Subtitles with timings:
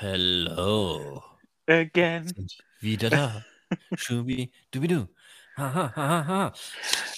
[0.00, 1.22] Hello.
[1.68, 2.26] Again.
[2.26, 3.44] Sind wieder da.
[3.96, 4.50] Schubi,
[5.58, 6.52] ha, ha, ha, ha.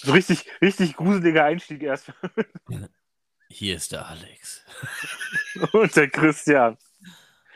[0.00, 2.12] So richtig, richtig gruseliger Einstieg erst.
[3.48, 4.64] Hier ist der Alex.
[5.72, 6.76] Und der Christian.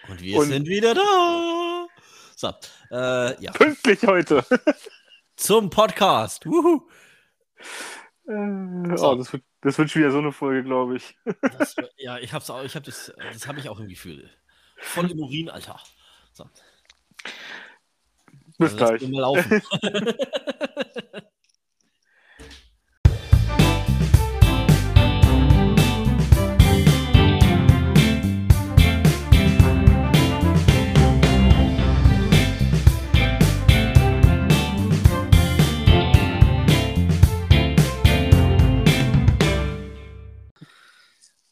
[0.07, 1.89] Und wir Und- sind wieder da.
[2.37, 2.53] So,
[2.93, 4.45] äh, ja, Pünktlich heute.
[5.37, 6.47] zum Podcast.
[6.47, 6.89] Wuhu.
[8.29, 9.11] Äh, So.
[9.11, 11.19] Oh, das wird, das wird schon wieder so eine Folge, glaube ich.
[11.59, 14.31] Das, ja, ich hab's auch, ich hab das, das habe ich auch im Gefühl.
[14.87, 15.81] Voll im Urin, Alter.
[16.33, 16.49] So,
[18.59, 19.03] Bis also gleich.
[19.09, 19.63] mal laufen.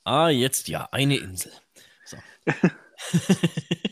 [0.05, 1.53] ah, jetzt ja, eine Insel.
[2.07, 2.17] So.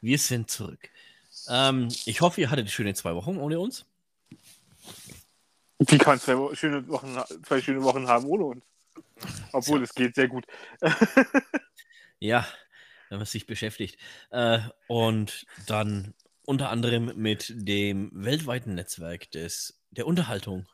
[0.00, 0.90] Wir sind zurück.
[1.48, 3.84] Ähm, ich hoffe, ihr hattet schöne zwei Wochen ohne uns.
[5.78, 8.64] Wie kann zwei, schöne Wochen, zwei schöne Wochen haben ohne uns?
[9.52, 10.46] Obwohl, es geht sehr gut.
[12.18, 12.46] Ja,
[13.08, 13.98] wenn man sich beschäftigt.
[14.30, 16.14] Äh, und dann
[16.44, 20.66] unter anderem mit dem weltweiten Netzwerk des, der Unterhaltung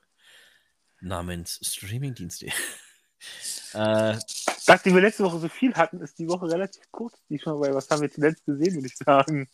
[1.00, 2.46] namens Streamingdienste.
[3.74, 4.18] Äh,
[4.66, 7.88] Nachdem wir letzte Woche so viel hatten, ist die Woche relativ kurz diesmal, weil was
[7.90, 9.48] haben wir zuletzt gesehen, würde ich sagen.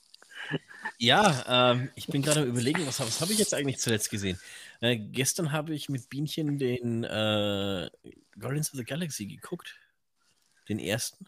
[0.98, 4.38] Ja, ähm, ich bin gerade am überlegen, was, was habe ich jetzt eigentlich zuletzt gesehen?
[4.80, 7.90] Äh, gestern habe ich mit Bienchen den äh,
[8.38, 9.76] Guardians of the Galaxy geguckt.
[10.68, 11.26] Den ersten.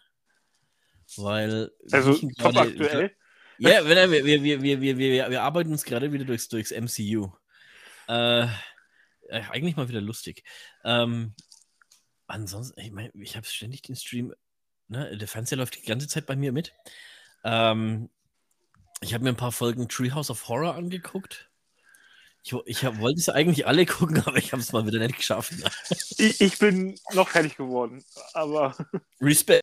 [1.17, 1.71] Weil.
[1.91, 3.17] Also, top grade, aktuell.
[3.63, 7.31] Ja, wir, wir, wir, wir, wir, wir, wir arbeiten uns gerade wieder durchs, durchs MCU.
[8.09, 10.45] Äh, äh, eigentlich mal wieder lustig.
[10.83, 11.35] Ähm,
[12.31, 14.35] ansonsten, ich meine, ich habe ständig den Stream,
[14.89, 16.73] ne, der Fernseher läuft die ganze Zeit bei mir mit.
[17.45, 18.11] Ähm,
[19.01, 21.51] ich habe mir ein paar Folgen Treehouse of Horror angeguckt.
[22.43, 25.17] Ich, ich hab, wollte es eigentlich alle gucken, aber ich habe es mal wieder nicht
[25.17, 25.53] geschafft.
[26.17, 28.77] Ich, ich bin noch fertig geworden, aber
[29.21, 29.63] Respekt.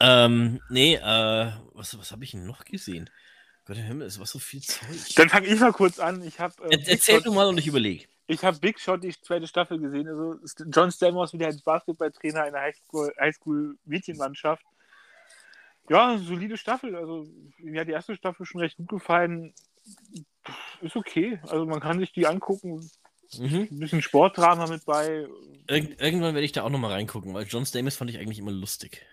[0.00, 3.08] Ähm, nee, äh, was, was habe ich denn noch gesehen?
[3.64, 4.88] Gott im Himmel, es war so viel Zeug.
[5.14, 6.22] dann fange ich mal kurz an.
[6.24, 8.06] Ich habe äh, Er, erzähl du mal und ich überlege.
[8.26, 10.08] Ich habe Big Shot die zweite Staffel gesehen.
[10.08, 10.36] Also
[10.72, 14.64] John Stamos wieder als Basketballtrainer einer Highschool- Highschool-Mädchenmannschaft.
[15.88, 16.94] ja, solide Staffel.
[16.96, 17.26] Also
[17.58, 19.52] mir hat die erste Staffel schon recht gut gefallen.
[20.80, 21.40] Ist okay.
[21.42, 22.88] Also man kann sich die angucken.
[23.38, 23.68] Mhm.
[23.70, 25.26] Ein bisschen Sportdrama mit bei.
[25.66, 28.50] Irgend, irgendwann werde ich da auch nochmal reingucken, weil John Stamos fand ich eigentlich immer
[28.52, 29.04] lustig.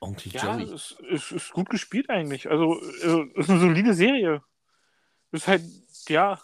[0.00, 0.74] Onkel Ja, Joey.
[0.74, 2.50] es ist, ist gut gespielt eigentlich.
[2.50, 4.42] Also äh, ist eine solide Serie.
[5.32, 5.62] Ist halt,
[6.08, 6.40] ja,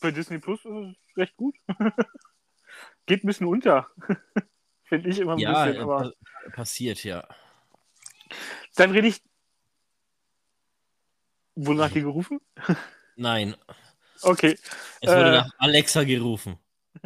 [0.00, 1.56] bei Disney Plus ist es recht gut.
[3.06, 3.88] Geht ein bisschen unter.
[4.84, 5.82] Finde ich immer ein Ja, bisschen.
[5.82, 6.10] Aber
[6.44, 7.26] pa- passiert, ja.
[8.76, 9.22] dann rede ich.
[11.56, 12.40] Wonach die gerufen?
[13.16, 13.54] Nein,
[14.22, 14.58] Okay,
[15.00, 15.32] es wurde Äh.
[15.32, 16.58] nach Alexa gerufen.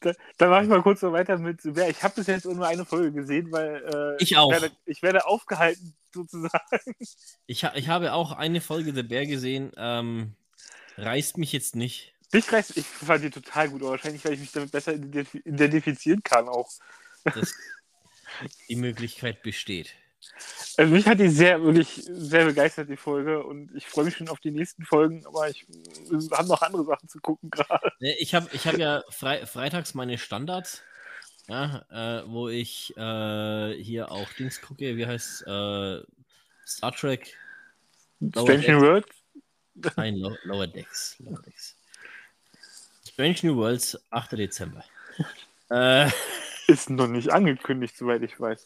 [0.00, 1.64] da, dann mache ich mal kurz so weiter mit.
[1.64, 4.50] Ich habe bis jetzt nur eine Folge gesehen, weil äh, Ich auch.
[4.50, 6.94] Werde, ich werde aufgehalten, sozusagen.
[7.46, 9.72] Ich, ha ich habe auch eine Folge The Bear gesehen.
[9.76, 10.34] Ähm,
[10.98, 12.14] reißt mich jetzt nicht.
[12.32, 15.40] Dich reißt, ich fand die total gut, aber wahrscheinlich, weil ich mich damit besser identif-
[15.46, 16.70] identifizieren kann auch.
[17.24, 17.54] dass
[18.68, 19.94] die Möglichkeit besteht.
[20.76, 23.42] Also mich hat die sehr, wirklich sehr begeistert, die Folge.
[23.44, 25.66] Und ich freue mich schon auf die nächsten Folgen, aber ich
[26.32, 27.92] habe noch andere Sachen zu gucken gerade.
[28.00, 30.82] Ne, Ich habe ich hab ja frei, freitags meine Standards,
[31.48, 36.02] ja, äh, wo ich äh, hier auch Dings gucke, wie heißt äh,
[36.66, 37.36] Star Trek?
[38.30, 39.06] Strange New World.
[39.96, 41.16] Nein, Low, Lower Decks.
[41.20, 41.77] Lower Decks.
[43.18, 44.32] Strange New Worlds, 8.
[44.38, 44.84] Dezember.
[45.70, 46.08] äh,
[46.68, 48.64] Ist noch nicht angekündigt, soweit ich weiß.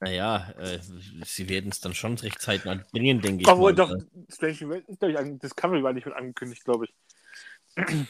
[0.00, 0.78] naja, äh,
[1.22, 3.48] sie werden es dann schon recht zeitnah bringen, denke ich.
[3.48, 3.92] Obwohl doch,
[4.30, 6.94] Strange New World ist, glaube ich, an- Discovery war nicht mit angekündigt, glaube ich.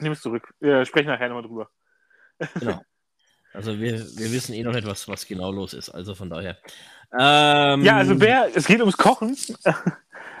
[0.00, 0.52] Nimm es zurück.
[0.58, 1.70] Wir sprechen nachher nochmal drüber.
[2.58, 2.82] Genau.
[3.54, 5.90] Also wir, wir wissen eh noch nicht, was, was genau los ist.
[5.90, 6.56] Also von daher.
[7.12, 9.36] Ähm, Ja, also wer, es geht ums Kochen.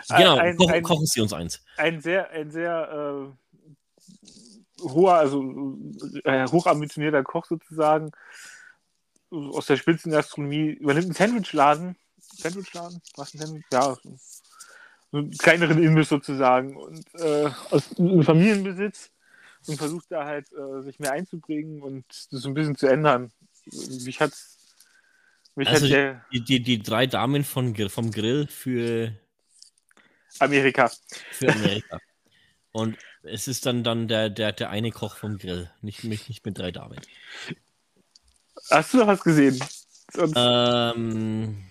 [0.08, 1.62] Genau, ein, kochen, ein, kochen Sie uns eins.
[1.76, 3.30] ein sehr, ein sehr
[4.82, 5.78] äh, hoher, also
[6.24, 8.10] äh, hochambitionierter Koch sozusagen
[9.30, 11.96] aus der Spitzengastronomie übernimmt einen Sandwichladen.
[12.18, 13.00] Sandwichladen?
[13.16, 13.64] Was ein Sandwich?
[13.72, 13.94] Ja,
[15.12, 19.10] so einen kleineren Imbiss sozusagen und äh, aus einem Familienbesitz
[19.66, 23.32] und versucht da halt äh, sich mehr einzubringen und das so ein bisschen zu ändern.
[23.66, 24.58] Mich hat's
[25.54, 29.14] mich Also hat der Die, die, die drei Damen von, vom Grill für,
[30.38, 30.90] Amerika.
[31.30, 31.98] für Amerika.
[32.72, 36.44] Und es ist dann, dann der, der, der eine Koch vom Grill, nicht, nicht, nicht
[36.44, 36.98] mit drei Damen.
[38.70, 39.62] Hast du noch was gesehen?
[40.12, 40.34] Sonst...
[40.36, 41.64] Ähm,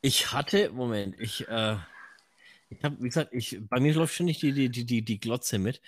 [0.00, 1.76] ich hatte, Moment, ich, äh,
[2.70, 5.80] ich habe, wie gesagt, ich, bei mir läuft ständig die, die, die, die Glotze mit.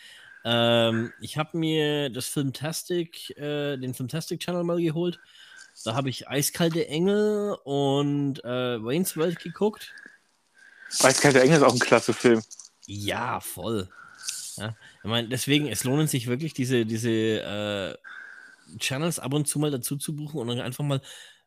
[0.44, 5.20] Ähm, ich habe mir das Filmtastic, äh, den Filmtastic Channel mal geholt.
[5.84, 9.94] Da habe ich Eiskalte Engel und äh, Wayne's World geguckt.
[11.02, 12.42] Eiskalte Engel ist auch ein klasse Film.
[12.86, 13.88] Ja, voll.
[14.56, 17.96] Ja, ich meine, deswegen, es lohnen sich wirklich, diese, diese äh,
[18.78, 21.00] Channels ab und zu mal dazu zu buchen und dann einfach mal,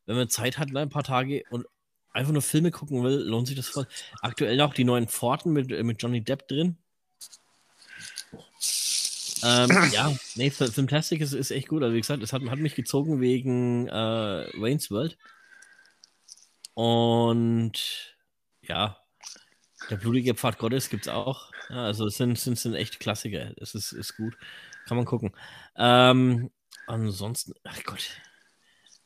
[0.05, 1.65] wenn man Zeit hat, ne, ein paar Tage und
[2.13, 3.87] einfach nur Filme gucken will, lohnt sich das voll.
[4.21, 6.77] Aktuell auch die neuen Pforten mit, äh, mit Johnny Depp drin.
[9.43, 11.83] Ähm, ja, nee, Fantastic ist, ist echt gut.
[11.83, 13.91] Also, wie gesagt, es hat, hat mich gezogen wegen äh,
[14.53, 15.17] Wayne's World.
[16.75, 18.15] Und
[18.61, 18.97] ja,
[19.89, 21.51] der blutige Pfad Gottes gibt es auch.
[21.69, 23.51] Ja, also, es sind, sind, sind echt Klassiker.
[23.57, 24.37] Es ist, ist gut.
[24.85, 25.33] Kann man gucken.
[25.75, 26.51] Ähm,
[26.87, 28.21] ansonsten, ach Gott.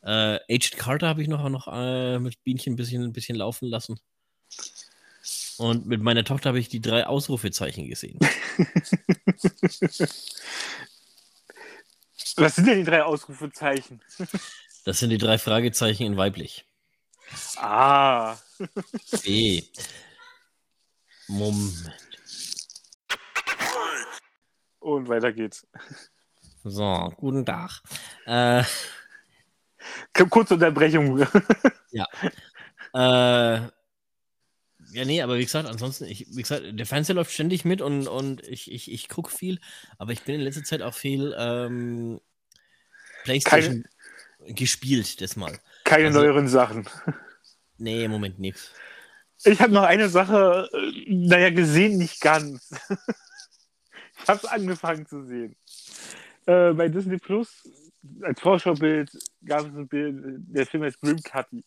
[0.02, 3.68] Äh, Agent Carter habe ich noch, noch äh, mit Bienchen ein bisschen, ein bisschen laufen
[3.68, 3.98] lassen.
[5.58, 8.18] Und mit meiner Tochter habe ich die drei Ausrufezeichen gesehen.
[12.36, 14.00] Was sind denn die drei Ausrufezeichen?
[14.84, 16.64] Das sind die drei Fragezeichen in weiblich.
[17.56, 18.36] Ah.
[19.22, 19.64] B.
[21.26, 21.92] Moment.
[24.78, 25.66] Und weiter geht's.
[26.64, 27.82] So, guten Tag.
[28.26, 28.62] Äh,
[30.26, 31.26] Kurze Unterbrechung.
[31.90, 32.06] ja.
[32.94, 33.68] Äh,
[34.92, 38.08] ja, nee, aber wie gesagt, ansonsten, ich, wie gesagt, der Fernseher läuft ständig mit und,
[38.08, 39.60] und ich, ich, ich gucke viel,
[39.98, 42.20] aber ich bin in letzter Zeit auch viel ähm,
[43.24, 43.84] Playstation
[44.38, 45.58] keine, gespielt, das mal.
[45.84, 46.88] Keine also, neueren Sachen.
[47.76, 48.72] Nee, im Moment nichts.
[49.44, 52.70] Ich habe noch eine Sache, äh, naja, gesehen, nicht ganz.
[54.22, 55.54] ich habe es angefangen zu sehen.
[56.46, 57.68] Äh, bei Disney Plus,
[58.22, 59.10] als Vorschaubild,
[59.44, 60.16] gab es ein Bild,
[60.48, 61.64] der Film heißt Grim Cutty.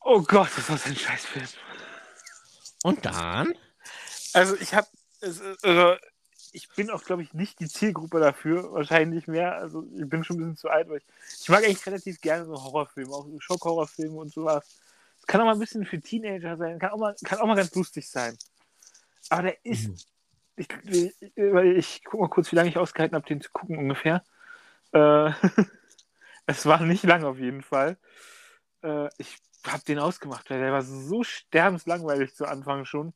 [0.00, 1.46] Oh Gott, das war ein Scheißfilm.
[2.82, 3.54] Und dann?
[4.32, 4.86] Also ich habe,
[5.20, 5.96] also
[6.52, 9.54] ich bin auch, glaube ich, nicht die Zielgruppe dafür, wahrscheinlich mehr.
[9.54, 11.04] Also ich bin schon ein bisschen zu alt, weil ich,
[11.42, 14.64] ich mag eigentlich relativ gerne so Horrorfilme, auch Schockhorrorfilme und sowas.
[15.20, 17.56] Es kann auch mal ein bisschen für Teenager sein, kann auch mal, kann auch mal
[17.56, 18.36] ganz lustig sein.
[19.28, 19.96] Aber der ist, mhm.
[20.56, 23.78] ich, ich, ich, ich guck mal kurz, wie lange ich ausgehalten habe, den zu gucken
[23.78, 24.24] ungefähr.
[24.92, 25.32] Äh,
[26.46, 27.98] es war nicht lang auf jeden Fall.
[28.82, 33.12] Äh, ich hab den ausgemacht, weil der war so sterbenslangweilig zu Anfang schon.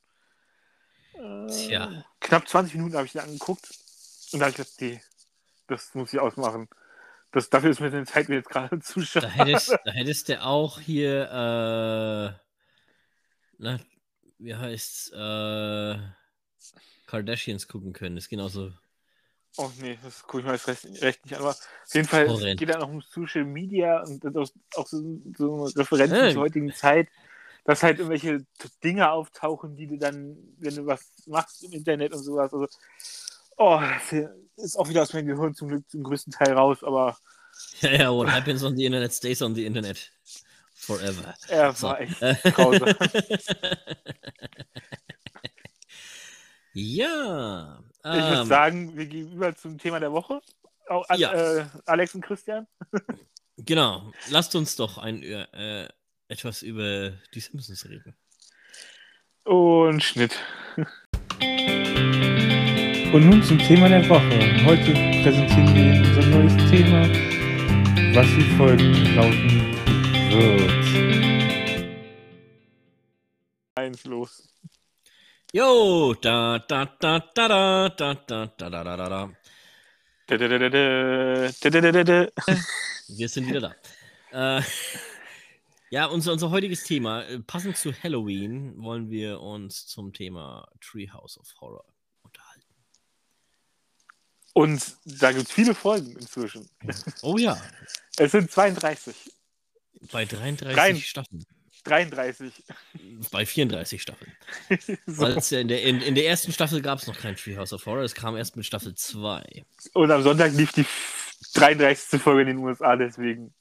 [1.15, 2.05] Äh, Tja.
[2.21, 3.69] Knapp 20 Minuten habe ich den angeguckt
[4.33, 5.01] und da habe ich gedacht, nee,
[5.67, 6.69] das muss ich ausmachen.
[7.33, 9.27] Das, dafür ist mir die Zeit mir jetzt gerade zu schade.
[9.27, 12.39] Da hättest, da hättest du auch hier, äh,
[13.59, 13.81] na,
[14.39, 15.99] wie heißt's, äh,
[17.07, 18.17] Kardashians gucken können.
[18.17, 18.73] Das ist genauso
[19.57, 21.43] Oh nee, das gucke ich mal jetzt recht, recht, nicht an.
[21.43, 22.59] Aber auf jeden Fall Horrend.
[22.59, 26.33] geht es noch um Social Media und das auch so, so Referenzen hey.
[26.33, 27.09] zur heutigen Zeit,
[27.65, 28.45] dass halt irgendwelche
[28.83, 32.53] Dinge auftauchen, die du dann, wenn du was machst im Internet und sowas.
[32.53, 32.67] Also,
[33.57, 37.17] oh, das ist auch wieder aus meinem Gehirn zum Glück zum größten Teil raus, aber.
[37.81, 40.11] Ja, ja, what happens on the Internet stays on the Internet.
[40.75, 41.35] Forever.
[41.49, 41.87] Er so.
[41.87, 42.21] war echt
[42.55, 42.95] grausam.
[46.73, 48.47] ja, ich würde ähm.
[48.47, 50.43] sagen, wir gehen über zum Thema der Woche.
[50.89, 51.33] Auch, ja.
[51.33, 52.67] äh, Alex und Christian.
[53.57, 54.13] genau.
[54.29, 55.89] Lasst uns doch ein, äh,
[56.29, 58.15] etwas über die Simpsons reden.
[59.45, 60.39] Und Schnitt.
[63.13, 64.65] Und nun zum Thema der Woche.
[64.65, 67.09] Heute präsentieren wir Ihnen unser neues Thema,
[68.15, 68.83] was wie folgt
[69.15, 69.75] lauten
[70.31, 70.85] wird.
[73.77, 74.54] Eins los.
[75.55, 79.31] Jo, da, da, da, da, da, da, da, da, da, da, da.
[83.07, 84.59] Wir sind wieder da.
[84.59, 84.63] Äh,
[85.91, 91.47] ja, unser, unser heutiges Thema, passend zu Halloween, wollen wir uns zum Thema Treehouse of
[91.61, 91.85] Horror
[92.23, 92.75] unterhalten.
[94.55, 96.69] Und da gibt es viele Folgen inzwischen.
[97.23, 97.57] Oh ja.
[98.17, 99.15] Es sind 32.
[100.11, 100.97] Bei 33 Rein.
[100.97, 101.47] Staffeln.
[101.85, 102.53] 33.
[103.31, 104.33] Bei 34 Staffeln.
[105.07, 105.27] so.
[105.27, 108.03] Ja in, der, in, in, der ersten Staffel gab es noch kein Treehouse of Horror,
[108.03, 109.65] es kam erst mit Staffel 2.
[109.93, 110.87] Und am Sonntag lief die
[111.55, 112.21] 33.
[112.21, 113.55] Folge in den USA, deswegen.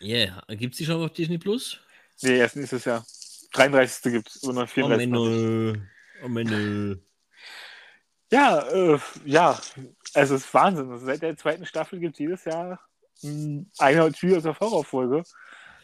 [0.00, 0.42] Yeah.
[0.48, 1.80] Gibt es die schon auf Disney Plus?
[2.22, 3.04] Nee, erst nächstes Jahr.
[3.52, 4.12] 33.
[4.12, 5.06] gibt es, oder 34.
[5.06, 5.76] Oh, Menno.
[6.24, 6.96] Oh, Menno.
[8.30, 9.58] Ja, äh, ja,
[10.14, 10.90] also es ist Wahnsinn.
[10.90, 12.78] Also seit der zweiten Staffel gibt es jedes Jahr
[13.22, 15.22] eine Treehouse of Horror Folge.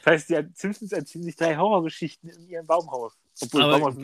[0.04, 3.16] Das heißt, die Simpsons erzählen sich drei Horrorgeschichten in ihrem Baumhaus.
[3.40, 3.94] Obwohl Aber Baumhaus,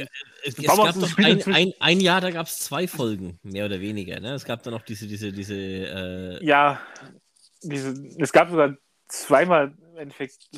[0.43, 3.67] es, es Baumhaus gab doch ein, ein, ein, Jahr, da gab es zwei Folgen, mehr
[3.67, 4.19] oder weniger.
[4.19, 4.33] Ne?
[4.33, 5.55] Es gab dann noch diese, diese, diese.
[5.55, 6.45] Äh...
[6.45, 6.81] Ja,
[7.63, 8.77] diese, es gab sogar
[9.09, 10.49] zweimal im Endeffekt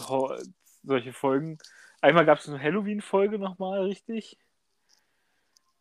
[0.85, 1.59] solche Folgen.
[2.01, 4.39] Einmal gab es eine Halloween-Folge nochmal, richtig?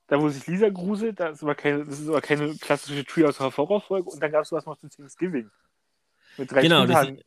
[0.08, 3.40] Da, wo sich Lisa gruselt, das ist aber keine, das ist aber keine klassische Treehouse
[3.40, 4.10] Horror-Folge.
[4.10, 5.52] Und dann gab es was noch zu Thanksgiving.
[6.38, 7.22] Mit drei genau, Trudhagen.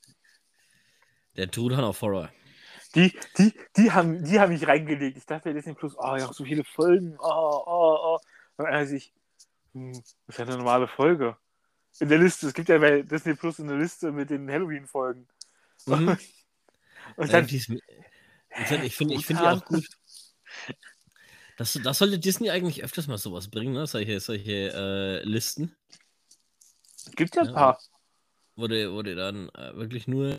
[1.36, 2.30] Der Trudhahn auf Horror.
[2.94, 5.16] Die, die, die, haben, die haben mich reingelegt.
[5.16, 8.18] Ich dachte, Disney Plus, oh, ja, so viele Folgen, oh, oh, oh.
[8.56, 9.12] Und dann ich,
[9.72, 11.36] hm, das ist ja eine normale Folge.
[11.98, 15.26] In der Liste, es gibt ja bei Disney Plus eine Liste mit den Halloween-Folgen.
[15.86, 16.16] Mhm.
[17.16, 17.82] Und dann, ich finde
[18.86, 18.94] ich
[19.26, 19.86] find die auch gut.
[21.56, 23.86] Das, das sollte Disney eigentlich öfters mal sowas bringen, ne?
[23.86, 25.76] solche, solche äh, Listen.
[27.14, 27.78] Gibt ja ein paar.
[28.56, 30.36] Wo du, wo du dann äh, wirklich nur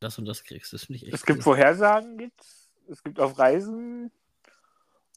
[0.00, 0.72] das und das kriegst.
[0.72, 1.42] Das finde ich echt Es gibt.
[1.42, 2.70] Vorhersagen, gibt's.
[2.88, 4.10] es gibt auf Reisen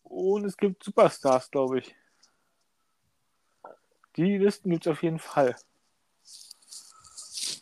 [0.04, 1.96] und es gibt Superstars, glaube ich.
[4.16, 5.56] Die Listen gibt es auf jeden Fall.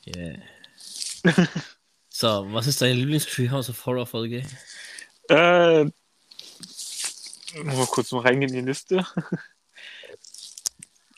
[0.07, 0.39] Yeah.
[2.09, 4.43] so, was ist deine Lieblings-Treehouse of Horror Folge?
[5.29, 5.91] Äh, mal
[7.87, 9.05] kurz mal reingehen in die Liste.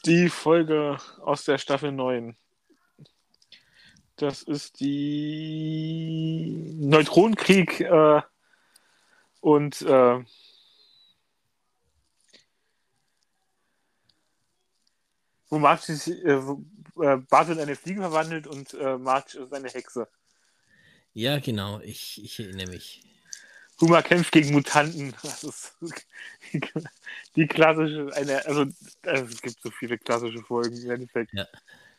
[0.06, 2.38] Die Folge aus der Staffel 9.
[4.20, 8.22] Das ist die Neutronenkrieg äh,
[9.40, 10.26] und äh,
[15.48, 16.62] wo Marge sich, äh, wo,
[17.02, 20.10] äh, Bart in eine Fliege verwandelt und äh, Marge ist eine Hexe.
[21.14, 23.02] Ja, genau, ich, ich erinnere mich.
[23.80, 25.16] Humor kämpft gegen Mutanten.
[25.24, 25.78] Das ist
[27.38, 28.66] die klassische, eine, also,
[29.04, 31.32] also es gibt so viele klassische Folgen im Endeffekt.
[31.34, 31.48] Ja.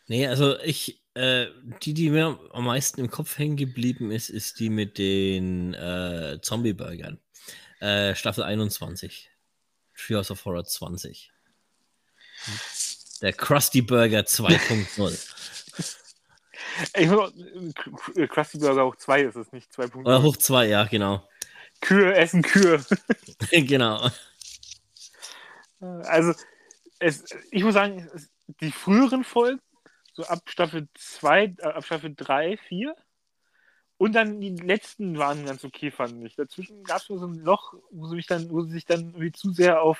[0.07, 1.50] Nee, also ich, äh,
[1.83, 6.39] die, die mir am meisten im Kopf hängen geblieben ist, ist die mit den äh,
[6.41, 7.21] Zombie-Burgern.
[7.81, 9.31] Äh, Staffel 21.
[9.95, 11.31] Treehouse of Horror 20.
[13.21, 15.29] Der Krusty Burger 2.0.
[18.29, 19.97] Krusty Burger hoch 2 ist es, nicht 2.0.
[19.97, 21.29] Oder hoch 2, ja, genau.
[21.83, 22.83] Kühe essen Kühe.
[23.50, 24.11] genau.
[25.81, 26.33] Also,
[26.99, 28.09] es, ich muss sagen,
[28.61, 29.61] die früheren Folgen,
[30.12, 32.95] so ab Staffel 2, äh, ab Staffel 3, 4,
[34.00, 36.35] und dann die letzten waren ganz okay, fand ich.
[36.35, 39.33] Dazwischen gab es so ein Loch, wo sie, mich dann, wo sie sich dann irgendwie
[39.33, 39.99] zu sehr auf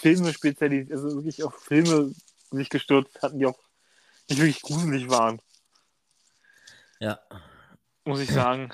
[0.00, 2.14] Filme spezialisiert, also wirklich auf Filme
[2.50, 3.58] sich gestürzt hatten, die auch
[4.30, 5.42] nicht wirklich gruselig waren.
[7.00, 7.20] Ja.
[8.04, 8.72] Muss ich sagen.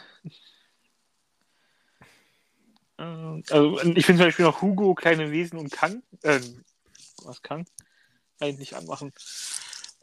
[2.96, 3.02] Äh,
[3.50, 6.02] also ich finde zum Beispiel noch Hugo, kleine Wesen und Kang.
[6.22, 6.40] Äh,
[7.24, 7.66] was Kang?
[8.38, 9.12] Eigentlich anmachen.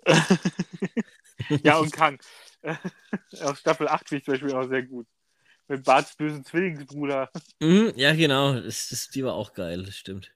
[1.63, 2.19] ja, und Kang.
[3.41, 5.07] Aus Staffel 8 finde ich zum Beispiel auch sehr gut.
[5.67, 7.31] Mit Barts bösen Zwillingsbruder.
[7.59, 8.59] Mhm, ja, genau.
[8.59, 10.31] Das, das, die war auch geil, das stimmt.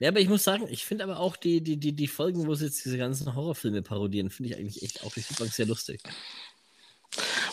[0.00, 2.54] Ja, aber ich muss sagen, ich finde aber auch die, die, die, die Folgen, wo
[2.54, 6.02] sie jetzt diese ganzen Horrorfilme parodieren, finde ich eigentlich echt auch richtig sehr lustig.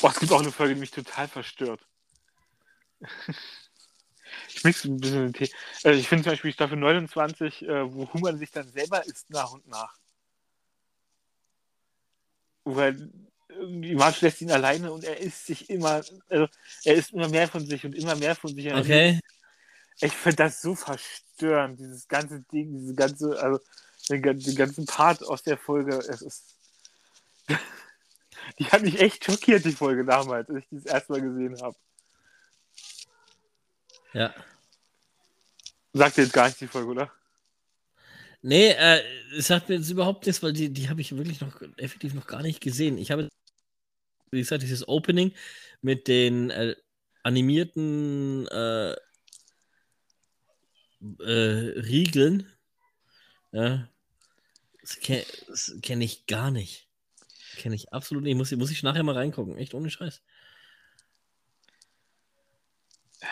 [0.02, 1.82] Oh, es gibt auch eine Folge, die mich total verstört.
[4.50, 5.52] Ich mixe ein bisschen den Tee.
[5.84, 9.52] Also ich finde zum Beispiel Staffel 29, äh, wo Human sich dann selber isst nach
[9.52, 9.98] und nach.
[12.76, 12.96] Er
[13.50, 16.48] irgendwie Marge lässt ihn alleine und er isst sich immer, also
[16.84, 18.72] er isst immer mehr von sich und immer mehr von sich.
[18.74, 19.20] Okay.
[20.00, 23.60] Ich finde das so verstörend, dieses ganze Ding, diese ganze, also
[24.10, 25.98] den, den ganzen Part aus der Folge.
[25.98, 26.56] Es ist.
[28.60, 31.76] die hat mich echt schockiert, die Folge damals, als ich das erste Mal gesehen habe.
[34.14, 34.34] Ja.
[35.94, 37.12] Sagt dir jetzt gar nicht die Folge, oder?
[38.42, 39.02] Nee, äh,
[39.38, 42.28] es sagt mir jetzt überhaupt nichts, weil die, die habe ich wirklich noch effektiv noch
[42.28, 42.98] gar nicht gesehen.
[42.98, 43.30] Ich habe,
[44.32, 45.34] wie gesagt, dieses Opening
[45.82, 46.76] mit den äh,
[47.24, 48.96] animierten äh,
[51.20, 52.52] äh, Riegeln.
[53.52, 53.90] Ja,
[54.82, 55.26] das kenne
[55.82, 56.88] kenn ich gar nicht.
[57.58, 58.36] Kenne ich absolut nicht.
[58.36, 59.58] Muss, muss ich nachher mal reingucken.
[59.58, 60.22] Echt ohne Scheiß.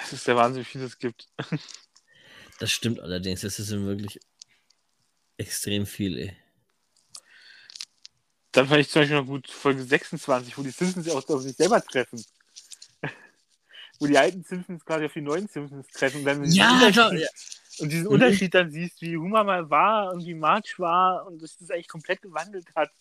[0.04, 1.30] Es ist der Wahnsinn, wie viel es gibt.
[2.60, 3.42] Das stimmt allerdings.
[3.42, 4.20] Das ist wirklich
[5.38, 6.38] extrem viel, ey.
[8.52, 11.56] Dann fand ich zum Beispiel noch gut Folge 26, wo die Simpsons auch auf sich
[11.56, 12.24] selber treffen.
[14.00, 16.20] wo die alten Simpsons quasi auf die neuen Simpsons treffen.
[16.20, 17.28] Und, dann ja, klar, ja.
[17.80, 21.58] und diesen Unterschied dann siehst, wie Humor mal war und wie Marge war und dass
[21.58, 22.92] das eigentlich komplett gewandelt hat.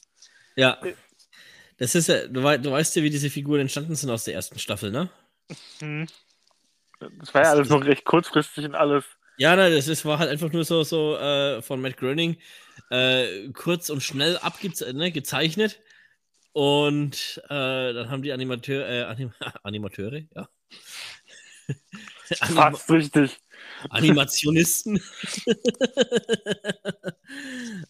[0.57, 0.81] Ja.
[1.79, 4.59] Das ist ja, du, du weißt ja, wie diese Figuren entstanden sind aus der ersten
[4.59, 5.11] Staffel, ne?
[5.81, 6.07] Mhm.
[7.19, 9.05] Das war ja alles noch recht kurzfristig und alles.
[9.37, 12.37] Ja, nein, das ist, war halt einfach nur so, so äh, von Matt Groening
[12.91, 15.81] äh, kurz und schnell abgezeichnet.
[15.81, 15.85] Ne,
[16.53, 19.33] und äh, dann haben die Animateur, äh, Anim
[19.65, 20.49] Animateure, ja.
[22.55, 23.39] Fast richtig.
[23.91, 25.01] Animationisten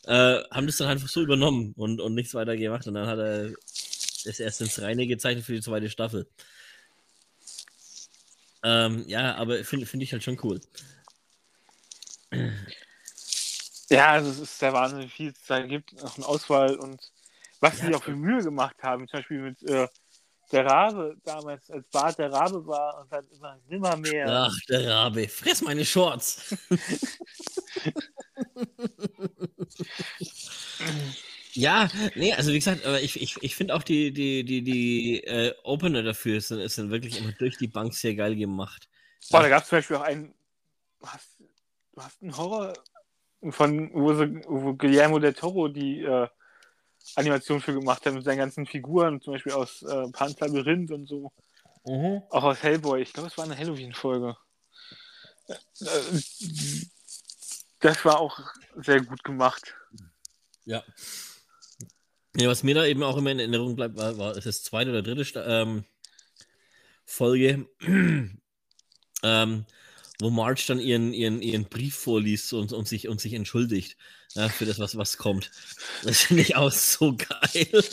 [0.07, 2.87] äh, haben das dann einfach so übernommen und, und nichts weiter gemacht.
[2.87, 3.51] Und dann hat er
[4.25, 6.27] ist erst ins Reine gezeichnet für die zweite Staffel.
[8.63, 10.61] Ähm, ja, aber finde find ich halt schon cool.
[13.91, 17.13] Ja, also es ist der Wahnsinn, wie viel es da gibt, noch eine Auswahl und
[17.61, 19.89] was Ja, sie auch für Mühe gemacht haben, zum Beispiel mit äh,
[20.53, 24.45] der Rabe damals, als Bart der Rabe war und dann immer nimmer mehr.
[24.47, 26.55] Ach, der Rabe, fress meine Shorts.
[31.55, 35.25] ja, nee, also wie gesagt, aber ich, ich, ich finde auch die, die, die, die
[35.25, 38.89] äh, Opener dafür sind, sind wirklich immer durch die Bank sehr geil gemacht.
[39.31, 40.35] Boah, da gab es zum Beispiel auch einen,
[41.05, 41.34] hast,
[41.95, 42.75] du hast einen Horror
[43.51, 46.29] von, wo, sie, wo Guillermo del Toro die äh,
[47.17, 51.07] Animation für gemacht hat mit seinen ganzen Figuren, zum Beispiel aus äh, Pan's Labyrinth und
[51.07, 51.33] so,
[52.31, 53.03] auch aus Hellboy.
[53.03, 54.37] Ich glaube, es war eine Halloween-Folge.
[55.49, 55.57] Äh,
[57.85, 58.41] Das war auch
[58.77, 59.75] sehr gut gemacht.
[60.65, 60.83] Ja.
[62.35, 64.91] Ja, was mir da eben auch immer in Erinnerung bleibt, war, war es ist zweite
[64.91, 65.85] oder dritte Sta ähm,
[67.05, 67.69] Folge,
[69.23, 69.67] ähm,
[70.21, 73.97] wo Marge dann ihren, ihren, ihren Brief vorliest und, und, sich, und sich entschuldigt
[74.35, 75.51] ja, für das, was, was kommt.
[76.03, 77.85] Das finde ich auch so geil.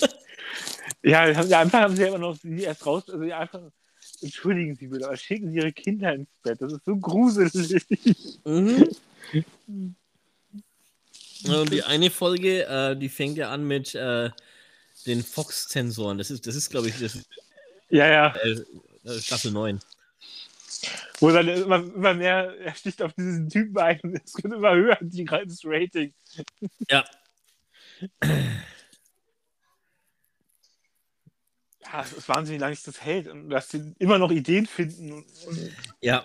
[1.04, 3.62] Ja, am Anfang haben sie ja immer noch sie erst raus, also einfach,
[4.22, 6.62] entschuldigen Sie bitte, aber schicken Sie Ihre Kinder ins Bett.
[6.62, 7.86] Das ist so gruselig.
[8.46, 8.88] Mhm.
[11.48, 14.30] Und die eine Folge, äh, die fängt ja an mit äh,
[15.08, 16.20] den Fox-Zensoren.
[16.20, 17.18] Das ist, das ist glaube ich, das
[17.90, 18.36] Ja, ja.
[18.36, 19.80] äh, Staffel 9.
[21.20, 24.74] Wo dann immer, immer mehr, er sticht auf diesen Typen ein und es wird immer
[24.74, 26.14] höher, die, das Rating.
[26.90, 27.06] Ja.
[31.84, 34.66] Ja, es ist wahnsinnig, wie lange sich das hält und dass sie immer noch Ideen
[34.66, 35.12] finden.
[35.14, 36.24] Und, und, Ja.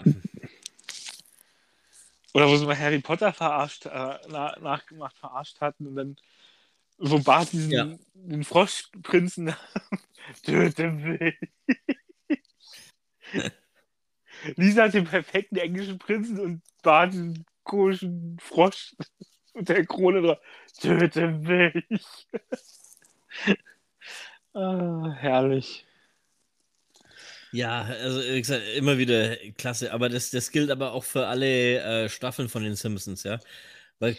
[2.35, 6.17] oder wo sie mal Harry Potter verarscht, äh, na, nachgemacht, verarscht hatten und dann
[6.99, 7.99] wo Bart diesen Ja.
[8.15, 9.55] den Froschprinzen
[10.43, 11.35] töte will.
[14.57, 18.95] Lisa hat den perfekten englischen Prinzen und Bart den komischen Frosch
[19.55, 20.39] mit der Krone drauf.
[20.81, 21.85] Töte mich.
[24.55, 25.85] ah, herrlich.
[27.53, 31.81] Ja, also wie gesagt, immer wieder klasse, aber das, das gilt aber auch für alle
[32.05, 33.39] äh, Staffeln von den Simpsons, ja.
[33.99, 34.17] Weil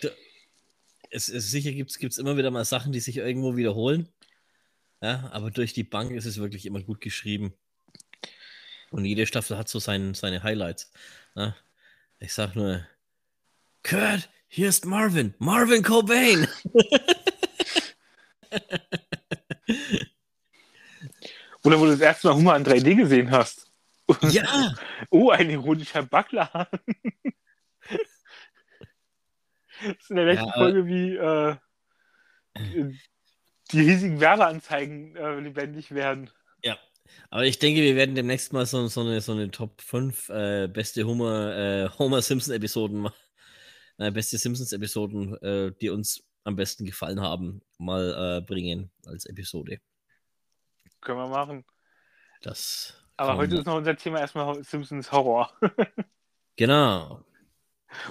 [1.11, 4.09] es, es sicher gibt es immer wieder mal Sachen, die sich irgendwo wiederholen.
[5.01, 7.53] Ja, aber durch die Bank ist es wirklich immer gut geschrieben.
[8.91, 10.91] Und jede Staffel hat so sein, seine Highlights.
[11.35, 11.55] Ja.
[12.19, 12.85] Ich sag nur,
[13.83, 16.47] Kurt, hier ist Marvin, Marvin Cobain.
[21.63, 23.69] Oder wo du das erste Mal Hummer in 3D gesehen hast.
[24.21, 24.73] ja,
[25.09, 26.79] Oh, ein ironischer Backladen.
[29.81, 31.55] das ist in der letzten Ja, Folge wie äh,
[33.71, 36.31] die riesigen Werbeanzeigen äh, lebendig werden.
[37.29, 40.67] Aber ich denke, wir werden demnächst mal so, so, eine, so eine Top 5 äh,
[40.67, 43.15] beste Homer, äh, Homer Simpson Episoden machen.
[43.97, 49.25] Äh, beste Simpsons Episoden, äh, die uns am besten gefallen haben, mal äh, bringen als
[49.25, 49.79] Episode.
[51.01, 51.65] Können wir machen.
[52.41, 55.51] Das Aber heute ist noch unser Thema erstmal Simpsons Horror.
[56.59, 57.23] Genau.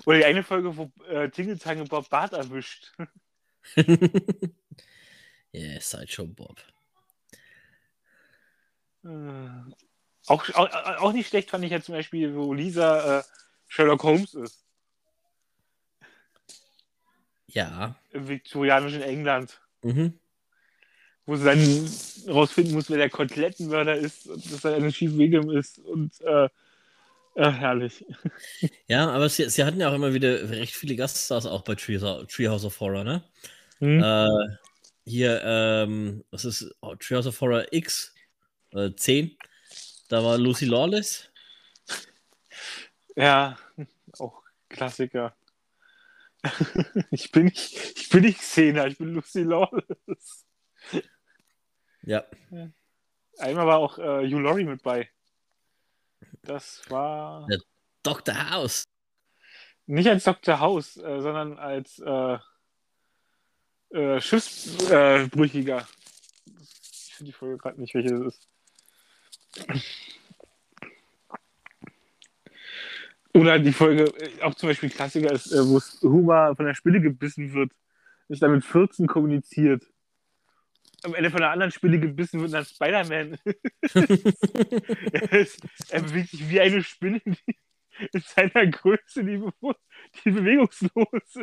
[0.05, 2.93] Oder die eine Folge, wo äh, Tingeltange Bob Bart erwischt.
[5.53, 6.63] yeah, Sideshow Bob.
[9.07, 9.73] Äh,
[10.27, 13.23] auch, auch, auch nicht schlecht fand ich ja zum Beispiel, wo Lisa äh,
[13.69, 14.65] Sherlock Holmes ist.
[17.47, 17.97] Ja.
[18.11, 19.61] Im viktorianischen England.
[19.83, 20.19] Mhm.
[21.27, 21.91] Wo sie dann
[22.29, 25.79] rausfinden muss, wer der Kotelettenmörder ist und dass er eine Chief Wiggum ist.
[25.79, 26.49] Und äh,
[27.37, 28.05] äh, herrlich.
[28.89, 32.27] Ja, aber sie, sie hatten ja auch immer wieder recht viele Gaststars auch bei Treehouse,
[32.29, 33.23] Treehouse of Horror, ne?
[33.79, 34.03] Hm?
[34.03, 34.57] Äh,
[35.05, 38.15] hier, ähm, was ist oh, Treehouse of Horror X
[38.77, 39.37] äh, 10?
[40.09, 41.31] Da war Lucy Lawless.
[43.17, 43.57] Ja,
[44.19, 45.35] auch Klassiker.
[47.11, 50.47] ich bin nicht, ich bin nicht Xena, ich bin Lucy Lawless.
[52.03, 52.25] Ja.
[53.39, 55.11] Einmal war auch äh, Hugh Laurie mit bei.
[56.43, 57.59] Das war Ja.
[58.03, 58.51] Dr.
[58.51, 58.85] House.
[59.87, 60.61] nicht als Dr.
[60.61, 62.39] House, äh, sondern als äh,
[63.91, 65.89] äh, Schiffsbrüchiger.
[66.47, 68.49] ich finde die Folge gerade nicht, welche das ist.
[73.35, 77.01] Oder die Folge, äh, auch zum Beispiel Klassiker ist, äh, wo Homer von der Spinne
[77.01, 77.73] gebissen wird,
[78.29, 79.85] sich dann mit 14 kommuniziert.
[81.03, 83.39] Am Ende von einer anderen Spinne gebissen wird und dann Spider-Man.
[85.13, 87.59] er, ist, er bewegt sich wie eine Spinne, die
[88.13, 89.43] in seiner Größe, die,
[90.25, 91.39] die bewegungslos ist.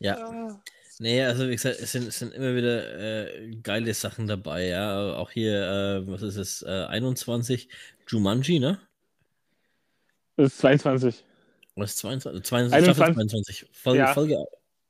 [0.00, 0.16] Ja.
[0.16, 0.62] Ah.
[1.02, 5.14] Nee, also wie gesagt, es sind, es sind immer wieder äh, geile Sachen dabei, ja.
[5.16, 7.70] Auch hier, äh, was ist es, äh, 21,
[8.06, 8.78] Jumanji, ne?
[10.36, 11.24] Das ist 22.
[11.76, 12.44] Was ist 22?
[12.44, 13.14] 22 21.
[13.14, 13.66] 22.
[13.72, 14.12] Folge, Ja.
[14.12, 14.44] Folge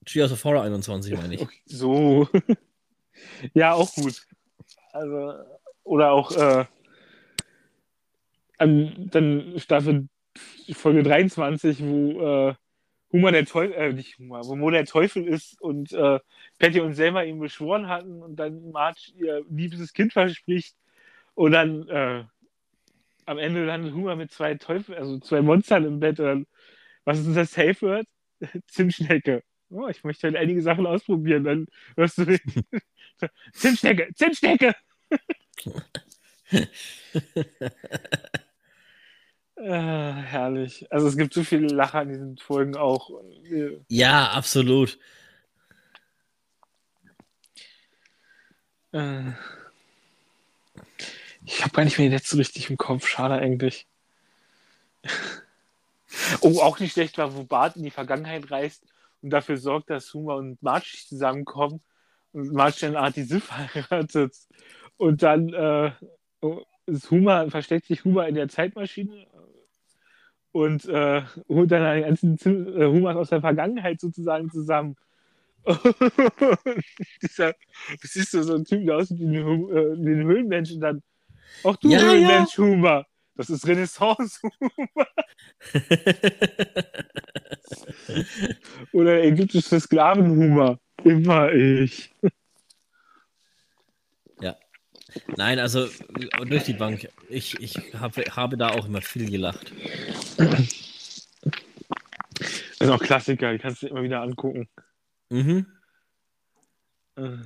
[0.05, 1.41] Trios of Horror 21, meine ich.
[1.43, 2.29] Okay, so.
[3.55, 4.27] ja, auch gut.
[4.93, 5.35] Also,
[5.85, 6.65] oder auch äh,
[8.59, 10.09] an, dann Staffel
[10.73, 12.55] Folge 23, wo äh,
[13.13, 16.21] Humor der Teufel, äh, nicht Humor, wo der Teufel ist und äh,
[16.59, 20.77] Patty und Selma ihn beschworen hatten und dann Marge ihr liebes Kind verspricht
[21.35, 22.25] und dann äh,
[23.27, 26.47] am Ende landet Humor mit zwei Teufel, also zwei Monstern im Bett und dann,
[27.05, 28.07] was ist das Safe Word?
[28.67, 29.43] Zimtschnecke.
[29.71, 31.45] Oh, ich möchte halt einige Sachen ausprobieren.
[31.45, 32.27] Dann hörst du
[33.53, 34.75] Zimtschnecke, Zimtschnecke.
[39.63, 40.91] Ah, herrlich.
[40.91, 43.11] Also es gibt so viele Lacher in diesen Folgen auch.
[43.45, 44.99] Äh, Ja, absolut.
[48.93, 49.33] Äh,
[51.45, 53.07] ich habe gar nicht mehr die letzte richtig im Kopf.
[53.07, 53.87] Schade eigentlich.
[56.41, 58.87] oh, auch nicht schlecht war, wo Bart in die Vergangenheit reist
[59.21, 61.83] und dafür sorgt, dass Huma und Marge nicht zusammenkommen
[62.33, 64.35] und Marge dann Artie Sif heiratet.
[64.97, 65.93] Und dann äh,
[66.87, 69.27] ist Huma, versteckt sich Huma in der Zeitmaschine
[70.53, 74.97] und äh, holt dann die ganzen äh, Humas aus der Vergangenheit sozusagen zusammen.
[77.23, 77.55] Dieser,
[78.01, 80.81] das ist so, so ein Typ, der aussieht wie ein, äh, wie ein Höhlenmensch und
[80.81, 81.03] dann
[81.63, 82.13] auch du Ja, ja.
[82.13, 83.05] Höhlenmensch, Huma.
[83.37, 84.41] Das ist Renaissance
[88.93, 90.79] oder ägyptische Sklavenhumor.
[91.05, 92.13] Immer ich.
[95.37, 95.89] Nein, also
[96.47, 97.09] durch die Bank.
[97.29, 99.73] Ich, ich habe, habe da auch immer viel gelacht.
[102.81, 104.69] Das ist auch Klassiker, die kannst du dir immer wieder angucken.
[105.29, 105.67] Mhm.
[107.17, 107.37] Äh.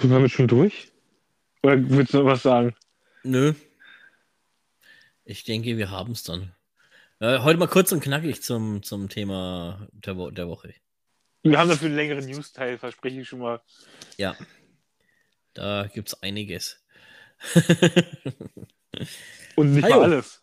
[0.00, 0.92] Sind wir damit schon durch?
[1.62, 2.74] Oder willst du noch was sagen?
[3.24, 3.52] Nö.
[5.24, 6.52] Ich denke, wir haben es dann.
[7.20, 10.72] Äh, heute mal kurz und knackig zum, zum Thema der, Wo der Woche.
[11.50, 13.60] Wir haben dafür einen längeren News-Teil, verspreche ich schon mal.
[14.16, 14.36] Ja.
[15.54, 16.82] Da gibt es einiges.
[19.56, 19.96] Und nicht Hallo.
[19.96, 20.42] mal alles.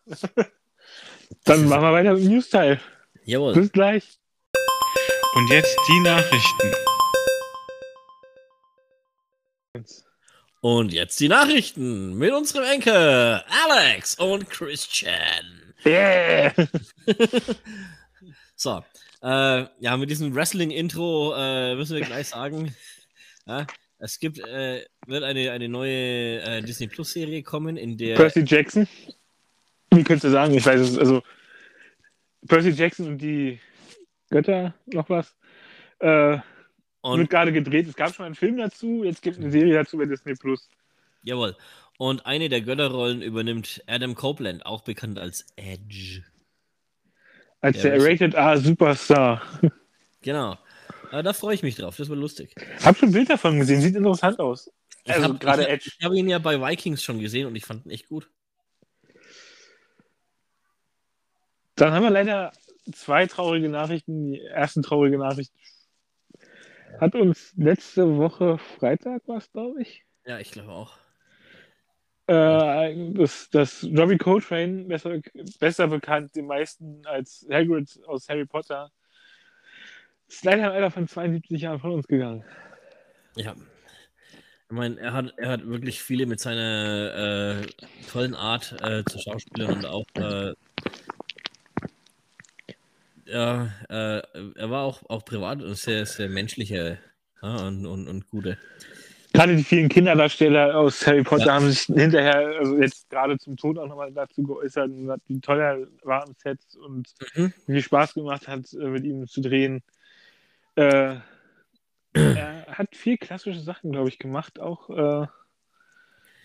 [1.43, 2.79] Dann machen wir weiter mit dem News-Teil.
[3.23, 3.53] Jawohl.
[3.53, 4.19] Bis gleich.
[5.35, 6.73] Und jetzt die Nachrichten.
[10.61, 15.73] Und jetzt die Nachrichten mit unserem Enkel Alex und Christian.
[15.85, 16.53] Yeah.
[18.57, 18.81] So,
[19.21, 22.75] äh, ja, mit diesem Wrestling-Intro äh, müssen wir gleich sagen,
[23.47, 23.65] ja,
[23.97, 28.87] es gibt, äh, wird eine, eine neue äh, Disney Plus-Serie kommen, in der Percy Jackson.
[29.91, 30.53] Wie könntest du sagen?
[30.53, 30.97] Ich weiß es.
[30.97, 31.23] Also,
[32.47, 33.59] Percy Jackson und die
[34.29, 35.35] Götter, noch was.
[35.99, 36.37] Äh,
[37.01, 37.87] und, wird gerade gedreht.
[37.87, 39.03] Es gab schon einen Film dazu.
[39.03, 40.69] Jetzt gibt es eine Serie dazu bei Disney Plus.
[41.23, 41.55] jawohl,
[41.97, 46.23] und eine der Götterrollen übernimmt Adam Copeland, auch bekannt als Edge.
[47.65, 49.41] Als Ja, der was- Rated R Superstar.
[50.21, 50.55] Genau.
[51.11, 52.53] Äh, da freue ich mich drauf, das wird lustig.
[52.83, 53.81] Hab schon ein Bild davon gesehen.
[53.81, 54.71] Sieht interessant aus.
[55.03, 55.91] Ich Also hab- gerade ich, Edge.
[55.97, 58.29] Ich habe ihn ja bei Vikings schon gesehen und ich fand ihn echt gut.
[61.75, 62.51] Dann haben wir leider
[62.93, 64.31] zwei traurige Nachrichten.
[64.33, 65.51] Die erste traurige Nachricht
[66.99, 70.97] hat uns letzte Woche Freitag, war es, glaube ich, Ja, ich glaube auch.
[72.27, 75.19] Äh, dass, dass Robbie Coltrane, besser,
[75.59, 78.91] besser bekannt den meisten als Hagrid aus Harry Potter,
[80.27, 82.43] ist leider im Alter von 72 Jahren von uns gegangen.
[83.35, 83.55] Ja.
[84.67, 87.67] Ich meine, er hat, er hat wirklich viele mit seiner äh,
[88.11, 90.53] tollen Art äh, zu Schauspielern und auch äh,
[93.25, 94.21] ja, äh,
[94.55, 96.97] er war auch, auch privat und sehr, sehr menschlicher
[97.41, 98.57] ja, und, und, und gute.
[99.35, 101.53] Gerade die vielen Kinderdarsteller aus Harry Potter Ja.
[101.55, 104.89] haben sich hinterher, also jetzt gerade zum Tod auch nochmal dazu geäußert,
[105.27, 107.53] wie toll er war am Set und Mhm.
[107.67, 109.83] wie viel Spaß gemacht hat, äh, mit ihm zu drehen.
[110.75, 111.17] Äh,
[112.13, 114.59] er hat viel klassische Sachen, glaube ich, gemacht.
[114.59, 115.27] Auch äh,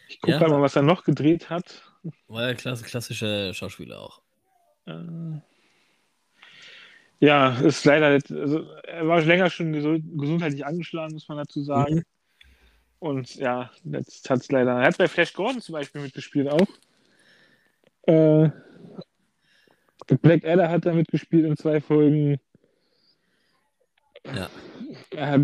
[0.09, 0.48] ich gucke Ja.
[0.48, 1.83] mal, was er noch gedreht hat.
[2.29, 4.20] War ja klass, klassischer Schauspieler auch.
[4.87, 5.40] Äh,
[7.20, 11.96] ja, ist leider, also er war länger schon gesu- gesundheitlich angeschlagen, muss man dazu sagen.
[11.96, 12.03] Mhm.
[13.00, 14.72] Und ja, jetzt hat es leider.
[14.72, 16.68] Er hat bei Flash Gordon zum Beispiel mitgespielt auch.
[18.02, 18.50] Äh,
[20.22, 22.38] Black Adder hat da mitgespielt in zwei Folgen.
[24.24, 24.50] Ja.
[25.12, 25.38] Äh,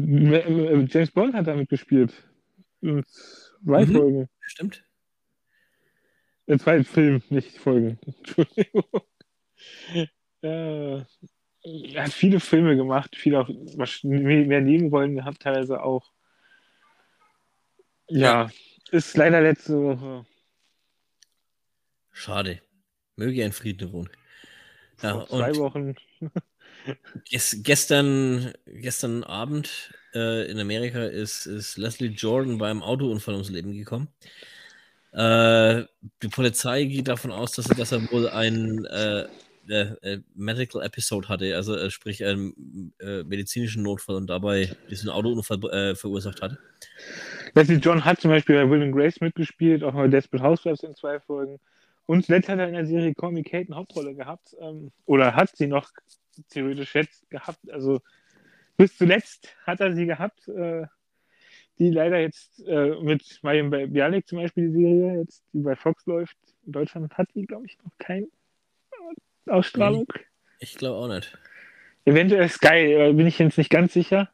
[0.89, 2.13] James Bond hat da mitgespielt.
[2.83, 3.05] In
[3.65, 3.93] zwei Mhm.
[3.93, 4.29] Folgen.
[4.41, 4.85] Stimmt.
[6.47, 7.99] In zwei Filmen, nicht Folgen.
[8.07, 8.85] Entschuldigung.
[10.43, 10.97] Äh,
[11.63, 13.49] er hat viele Filme gemacht, viele auch
[14.05, 16.13] mehr Nebenrollen gehabt, teilweise auch.
[18.09, 18.51] Ja,
[18.91, 20.27] ist leider letzte Woche
[22.17, 22.63] Schade.
[23.17, 24.09] Möge er in Frieden ruhen.
[25.03, 25.95] Ja, vor zwei und Wochen.
[27.31, 33.75] ges gestern, gestern Abend äh, in Amerika ist, ist Leslie Jordan beim Autounfall ums Leben
[33.75, 34.09] gekommen.
[35.13, 35.85] Äh,
[36.23, 39.27] die Polizei geht davon aus, dass er, dass er wohl ein äh,
[39.69, 45.11] äh, äh, Medical Episode hatte, also äh, sprich einen äh, medizinischen Notfall und dabei diesen
[45.11, 46.57] Autounfall äh, verursacht hat.
[47.57, 50.95] Leslie John hat zum Beispiel bei Will and Grace mitgespielt, auch bei Desperate Housewives in
[50.95, 51.59] zwei Folgen.
[52.05, 54.55] Und zuletzt hat er in der Serie Call Me Kate eine Hauptrolle gehabt.
[54.61, 55.91] Ähm, oder hat sie noch
[56.51, 57.71] theoretisch jetzt gehabt.
[57.71, 58.03] Also
[58.77, 60.47] bis zuletzt hat er sie gehabt.
[60.49, 60.87] Äh,
[61.79, 66.07] die leider jetzt äh, mit Mariam Bialik zum Beispiel die Serie, jetzt, die bei Fox
[66.07, 66.37] läuft.
[66.67, 68.29] In Deutschland hat die, glaube ich, noch keine
[69.47, 70.07] Ausstrahlung.
[70.59, 71.37] Ich glaube auch nicht.
[72.05, 74.31] Eventuell Sky, äh, bin ich jetzt nicht ganz sicher.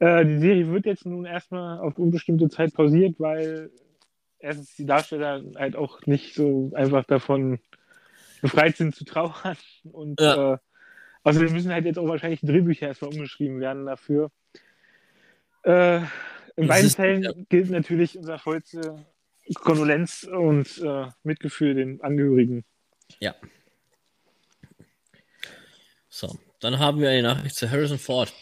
[0.00, 3.70] Äh, die Serie wird jetzt nun erstmal auf unbestimmte Zeit pausiert, weil
[4.38, 7.60] erstens die Darsteller halt auch nicht so einfach davon
[8.42, 9.56] befreit sind zu trauern.
[9.84, 10.54] Und Ja.
[10.54, 10.58] äh,
[11.22, 14.30] außerdem müssen halt jetzt auch wahrscheinlich Drehbücher erstmal umgeschrieben werden dafür.
[15.62, 16.00] Äh,
[16.56, 17.32] in beiden ist- Fällen ja.
[17.48, 19.06] gilt natürlich unser vollste
[19.54, 22.64] Kondolenz und äh, Mitgefühl den Angehörigen.
[23.20, 23.34] Ja.
[26.08, 28.32] So, dann haben wir eine Nachricht zu Harrison Ford.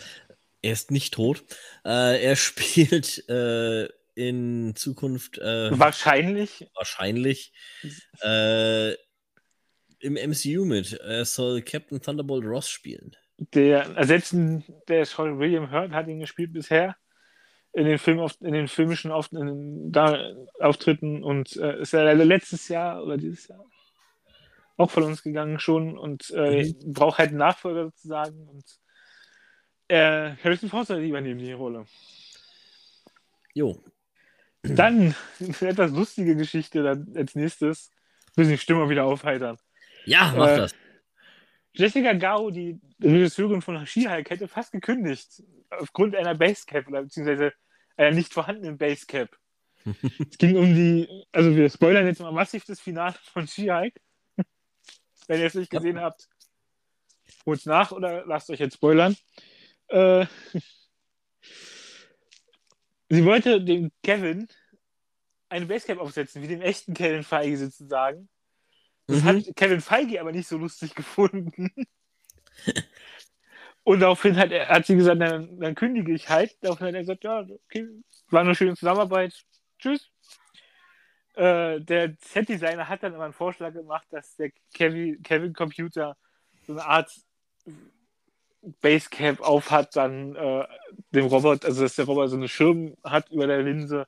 [0.62, 1.44] Er ist nicht tot.
[1.84, 7.52] Äh, er spielt äh, in Zukunft äh, Wahrscheinlich wahrscheinlich
[8.22, 8.92] äh,
[10.00, 10.92] im MCU mit.
[10.94, 13.16] Er soll Captain Thunderbolt Ross spielen.
[13.54, 16.96] Der Ersetzen der Sean William Hurt hat ihn gespielt bisher
[17.72, 22.02] in den Film in den filmischen Auf, in den, da, Auftritten und äh, ist ja
[22.02, 23.64] leider letztes Jahr oder dieses Jahr
[24.76, 28.64] auch von uns gegangen schon und äh, braucht halt einen Nachfolger sozusagen und
[29.88, 31.86] äh, Harrison Ford soll übernehmen die Rolle.
[33.54, 33.82] Jo.
[34.62, 37.90] Dann eine etwas lustige Geschichte dann als nächstes.
[38.36, 39.58] Müssen die Stimmung wieder aufheitern.
[40.04, 40.74] Ja, mach Äh, das.
[41.74, 47.52] Jessica Gao, die Regisseurin von She-Hulk, hätte fast gekündigt aufgrund einer Basecap oder beziehungsweise
[47.96, 49.30] einer nicht vorhandenen Basecap.
[50.30, 53.94] es ging um die, also wir spoilern jetzt mal massiv das Finale von She-Hulk.
[55.28, 55.78] Wenn ihr es nicht Ja.
[55.80, 56.28] gesehen habt,
[57.46, 59.16] holt's nach oder lasst euch jetzt spoilern.
[59.92, 60.26] Äh,
[63.10, 64.48] sie wollte dem Kevin
[65.48, 68.28] eine Basecap aufsetzen, wie dem echten Kevin Feige sozusagen.
[69.06, 69.24] Das Mhm.
[69.26, 71.70] hat Kevin Feige aber nicht so lustig gefunden.
[73.84, 76.56] Und daraufhin hat, er, hat sie gesagt, dann, dann kündige ich halt.
[76.62, 77.88] Daraufhin hat er gesagt, ja, okay,
[78.30, 79.34] war eine schöne Zusammenarbeit.
[79.78, 80.08] Tschüss.
[81.34, 86.16] Äh, der Set-Designer hat dann aber einen Vorschlag gemacht, dass der Kevin, Kevin Computer
[86.66, 87.10] so eine Art
[88.80, 90.64] Basecap aufhat, dann äh,
[91.10, 94.06] dem Robot, also dass der Robot so eine Schirm hat über der Linse,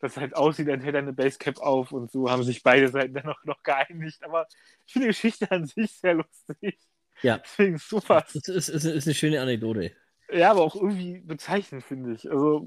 [0.00, 3.14] das halt aussieht, als hätte er eine Basecap auf und so haben sich beide Seiten
[3.14, 4.24] dann noch, noch geeinigt.
[4.24, 4.48] Aber
[4.86, 6.78] ich finde die Geschichte an sich sehr lustig.
[7.22, 7.38] Ja.
[7.38, 8.24] Deswegen super.
[8.32, 9.92] Das ist, ist, ist eine schöne Anekdote.
[10.32, 12.30] Ja, aber auch irgendwie bezeichnend, finde ich.
[12.30, 12.66] Also,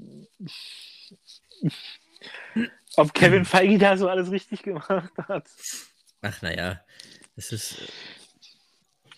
[2.96, 5.48] ob Kevin Feige da so alles richtig gemacht hat.
[6.22, 6.80] Ach, naja.
[7.34, 7.82] Es ist.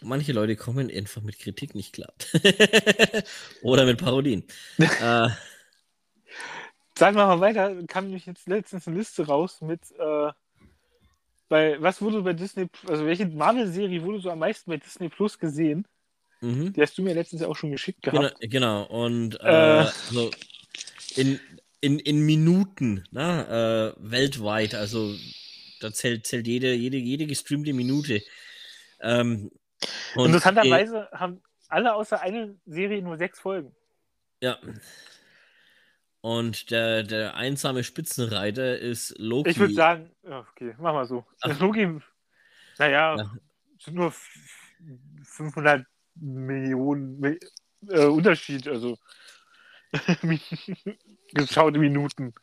[0.01, 2.13] Manche Leute kommen einfach mit Kritik nicht klar.
[3.63, 4.45] Oder mit Parodien.
[4.99, 5.29] äh,
[6.97, 10.33] Sagen wir mal weiter, kam nämlich jetzt letztens eine Liste raus mit, äh,
[11.49, 15.39] bei, was wurde bei Disney, also welche Marvel-Serie wurde so am meisten bei Disney Plus
[15.39, 15.87] gesehen?
[16.41, 16.75] mhm.
[16.75, 18.37] Die hast du mir letztens ja auch schon geschickt Genau, gehabt.
[18.41, 18.85] genau.
[18.85, 19.93] Und äh, Äh.
[20.09, 20.31] also
[21.17, 21.41] in,
[21.81, 25.15] in, in Minuten, ne, äh, weltweit, also
[25.81, 28.23] da zählt, zählt jede, jede, jede gestreamte Minute.
[29.01, 29.51] Ähm,
[30.17, 33.75] und, Interessanterweise haben alle außer einer Serie nur sechs Folgen.
[34.41, 34.59] Äh, ja.
[36.21, 39.51] Und der, der einsame Spitzenreiter ist Loki.
[39.51, 41.25] Ich würde sagen, okay, mach mal so.
[41.43, 41.59] Ach.
[41.61, 42.01] Loki,
[42.79, 43.31] naja, Ja.
[43.79, 44.29] sind nur f-
[45.25, 45.85] 500
[46.17, 47.39] Millionen Mi-
[47.89, 48.99] äh, Unterschied, also
[51.33, 52.35] geschaute Minuten.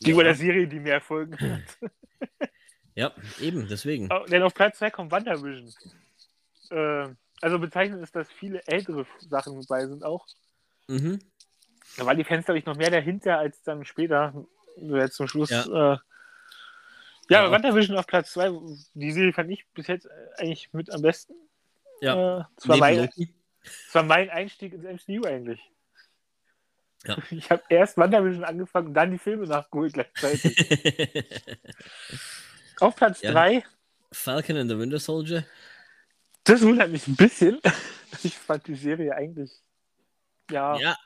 [0.00, 0.28] Gegenüber Ja.
[0.28, 1.90] der Serie, die mehr Folgen hat.
[2.94, 4.08] Ja, eben, deswegen.
[4.12, 5.72] Oh, Denn auf Platz 2 kommt WandaVision.
[6.70, 7.08] Äh,
[7.40, 10.26] also bezeichnend ist, dass viele ältere Sachen dabei sind auch.
[10.88, 11.20] Mhm.
[11.96, 14.32] Da waren die Fans, glaube ich, noch mehr dahinter als dann später.
[14.76, 15.50] So Jetzt zum Schluss.
[15.50, 15.64] Ja.
[15.66, 15.98] Ja, äh,
[17.30, 17.50] ja, Ja.
[17.50, 18.50] WandaVision auf Platz 2,
[18.94, 21.34] die Serie fand ich bis jetzt äh, eigentlich mit am besten.
[22.00, 22.40] Ja.
[22.40, 25.60] Äh, das, war mein, das war mein Einstieg ins MCU eigentlich.
[27.04, 27.16] Ja.
[27.30, 30.56] Ich habe erst WandaVision angefangen und dann die Filme nachgeholt gleichzeitig.
[32.80, 33.32] auf Platz Ja.
[33.32, 33.64] 3,
[34.12, 35.44] Falcon and the Winter Soldier.
[36.48, 37.58] Das wundert mich ein bisschen.
[38.24, 39.50] Ich fand die Serie eigentlich.
[40.50, 40.78] Ja.
[40.80, 40.96] Ja.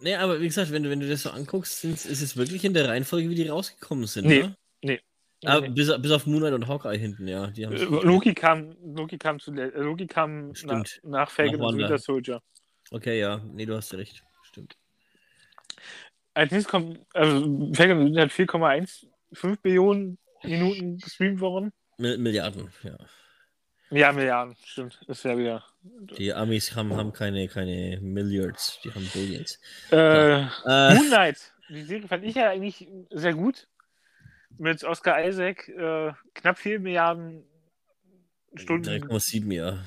[0.00, 2.74] Nee, aber wie gesagt, wenn du, wenn du das so anguckst, ist es wirklich in
[2.74, 4.26] der Reihenfolge, wie die rausgekommen sind.
[4.26, 4.56] Nee, ne?
[4.82, 5.00] nee.
[5.44, 5.68] Ah, Nee.
[5.68, 7.46] bis, bis auf Moonlight und Hawkeye hinten, ja.
[7.46, 11.00] Die Äh, Loki kam, Loki kam zu äh, Loki kam nach, Stimmt.
[11.04, 11.84] nach Falcon Nach und Wanda.
[11.84, 12.42] Winter Soldier.
[12.90, 13.38] Okay, ja.
[13.52, 14.24] Nee, du hast recht.
[14.42, 14.76] Stimmt.
[16.34, 21.72] Als nächstes kommt, also Falcon und Winter hat 4,15 Billionen Minuten gestreamt worden.
[21.98, 22.96] Mil- Milliarden, ja.
[23.90, 25.00] Ja, Milliarden, stimmt.
[25.06, 25.64] Das wäre wieder.
[26.18, 29.58] Die Amis haben, haben keine, keine Milliards, die haben Billions.
[29.90, 31.52] Äh, Äh, Moon Knight.
[31.70, 33.66] Die Serie fand ich ja eigentlich sehr gut.
[34.58, 37.44] Mit Oscar Isaac äh, knapp 4 Milliarden
[38.54, 38.88] Stunden.
[38.88, 39.78] 3,7, ja.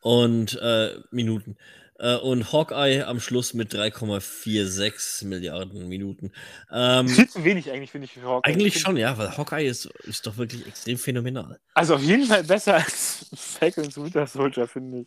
[0.00, 1.56] Und äh, Minuten.
[1.98, 6.32] Äh, und Hawkeye am Schluss mit 3,46 Milliarden Minuten.
[6.70, 8.50] Ähm, Viel zu wenig eigentlich, finde ich, für Hawkeye.
[8.50, 11.60] eigentlich Ich schon, ja, weil Hawkeye ist, ist doch wirklich extrem phänomenal.
[11.74, 15.06] Also auf jeden Fall besser als Falcon und Winter Soldier, finde ich.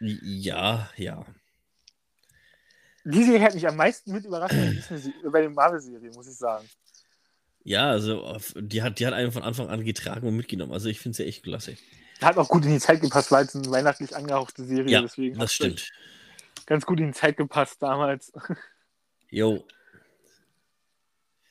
[0.00, 1.26] Ja, ja.
[3.04, 4.54] Die Serie hat mich am meisten mit überrascht
[5.32, 6.68] bei, den Marvel-Serien, muss ich sagen.
[7.64, 10.72] Ja, also die hat, die hat einen von Anfang an getragen und mitgenommen.
[10.72, 11.76] Also ich finde sie echt klasse.
[12.22, 15.38] Hat auch gut in die Zeit gepasst, weil es eine weihnachtlich angehauchte Serie Ja, deswegen
[15.38, 15.90] das stimmt.
[16.66, 18.32] Ganz gut in die Zeit gepasst damals.
[19.30, 19.64] Jo.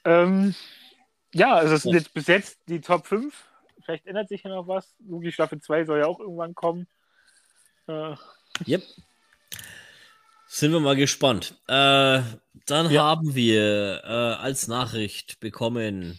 [0.06, 0.56] Ähm,
[1.34, 3.36] ja, also das sind jetzt bis jetzt die Top 5.
[3.84, 4.96] Vielleicht ändert sich ja noch was.
[5.08, 6.88] Loki Staffel 2 soll ja auch irgendwann kommen.
[7.88, 8.16] Äh,
[8.66, 8.84] Yep.
[10.48, 11.56] Sind wir mal gespannt.
[11.68, 12.22] Äh,
[12.66, 13.04] dann Ja.
[13.04, 16.18] haben wir äh, als Nachricht bekommen,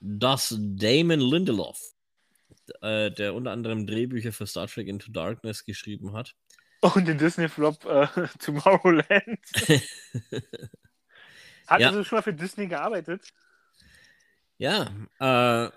[0.00, 1.80] dass Damon Lindelof,
[2.80, 6.34] äh, der unter anderem Drehbücher für Star Trek Into Darkness geschrieben hat,
[6.80, 8.06] und den Disney-Flop äh,
[8.38, 9.40] Tomorrowland.
[11.66, 11.88] Hat Ja.
[11.88, 13.32] also schon mal für Disney gearbeitet?
[14.58, 15.70] ja, äh,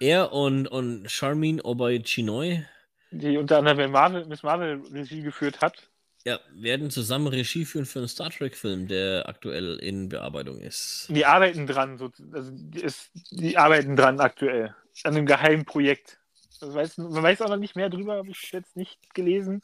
[0.00, 2.64] er und, und Charmin Obay Chinoy
[3.12, 5.88] Die unter anderem Marvel, Miss Marvel Regie geführt hat.
[6.24, 11.08] ja, werden zusammen Regie führen für einen Star Trek-Film, der aktuell in Bearbeitung ist.
[11.08, 14.74] Die arbeiten dran, so, also die, ist, die arbeiten dran aktuell.
[15.04, 16.20] An einem geheimen Projekt.
[16.62, 19.62] Das weiß, man weiß auch noch nicht mehr drüber, habe ich jetzt nicht gelesen.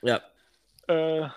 [0.00, 0.22] Ja.
[0.88, 1.34] Äh, ja.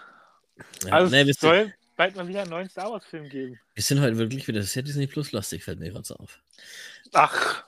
[0.90, 3.60] also nee, es soll bald mal wieder einen neuen Star Wars-Film geben.
[3.74, 6.40] wir sind heute wirklich wieder sehr Disney Plus lastig, fällt mir gerade so auf.
[7.12, 7.64] Ach,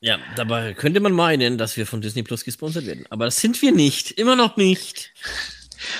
[0.00, 3.06] Ja, dabei könnte man meinen, dass wir von Disney Plus gesponsert werden.
[3.10, 4.10] Aber das sind wir nicht.
[4.12, 5.12] Immer noch nicht.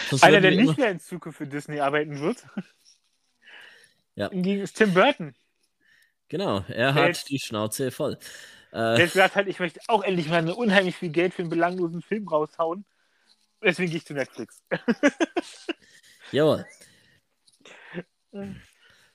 [0.08, 2.38] Sonst einer, der nicht immer- mehr in Zukunft für Disney arbeiten wird.
[4.16, 4.28] Ja.
[4.30, 5.34] Hingegen ist Tim Burton.
[6.28, 8.18] Genau, er hat jetzt- die Schnauze voll.
[8.72, 11.42] Der Äh, jetzt gesagt hat, ich möchte auch endlich mal eine unheimlich viel Geld für
[11.42, 12.84] einen belanglosen Film raushauen.
[13.62, 14.62] Deswegen gehe ich zu Netflix.
[16.32, 16.64] jawohl.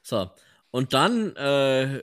[0.02, 0.30] So,
[0.72, 1.36] und dann.
[1.36, 1.96] Äh,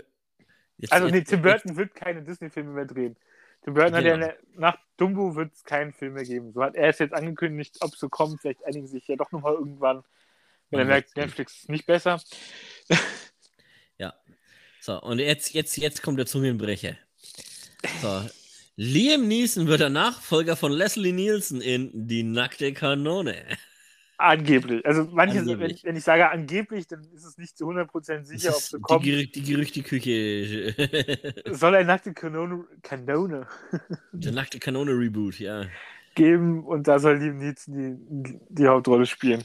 [0.79, 3.17] jetzt, Also, nee, jetzt- Tim Burton wird keine Disney-Filme mehr drehen.
[3.63, 4.27] Tim Burton hat ja Genau.
[4.27, 6.53] eine, nach Dumbo wird es keinen Film mehr geben.
[6.53, 8.41] So hat er es jetzt angekündigt, ob es so kommt.
[8.41, 10.03] Vielleicht einigen sich ja doch nochmal irgendwann.
[10.71, 11.17] Wenn er merkt.
[11.17, 12.21] Netflix ist nicht besser.
[13.99, 14.15] Ja.
[14.81, 16.97] So, und jetzt, jetzt, jetzt kommt der Zungenbrecher.
[18.01, 18.23] So.
[18.77, 23.37] Liam Neeson wird der Nachfolger von Leslie Nielsen in Die nackte Kanone.
[24.19, 24.85] Angeblich.
[24.87, 25.83] Also manche, Angeblich.
[25.83, 28.79] Wenn, wenn ich sage angeblich, dann ist es nicht zu 100% sicher, ob es so
[28.81, 29.05] kommt.
[29.05, 30.75] die, Gerü die Gerüchteküche.
[31.51, 33.47] Soll er nackte Kanone, Kanone
[34.13, 35.67] der nackte Kanone Reboot, ja.
[36.15, 37.75] geben und da soll Liam Neeson
[38.25, 39.43] die, die Hauptrolle spielen.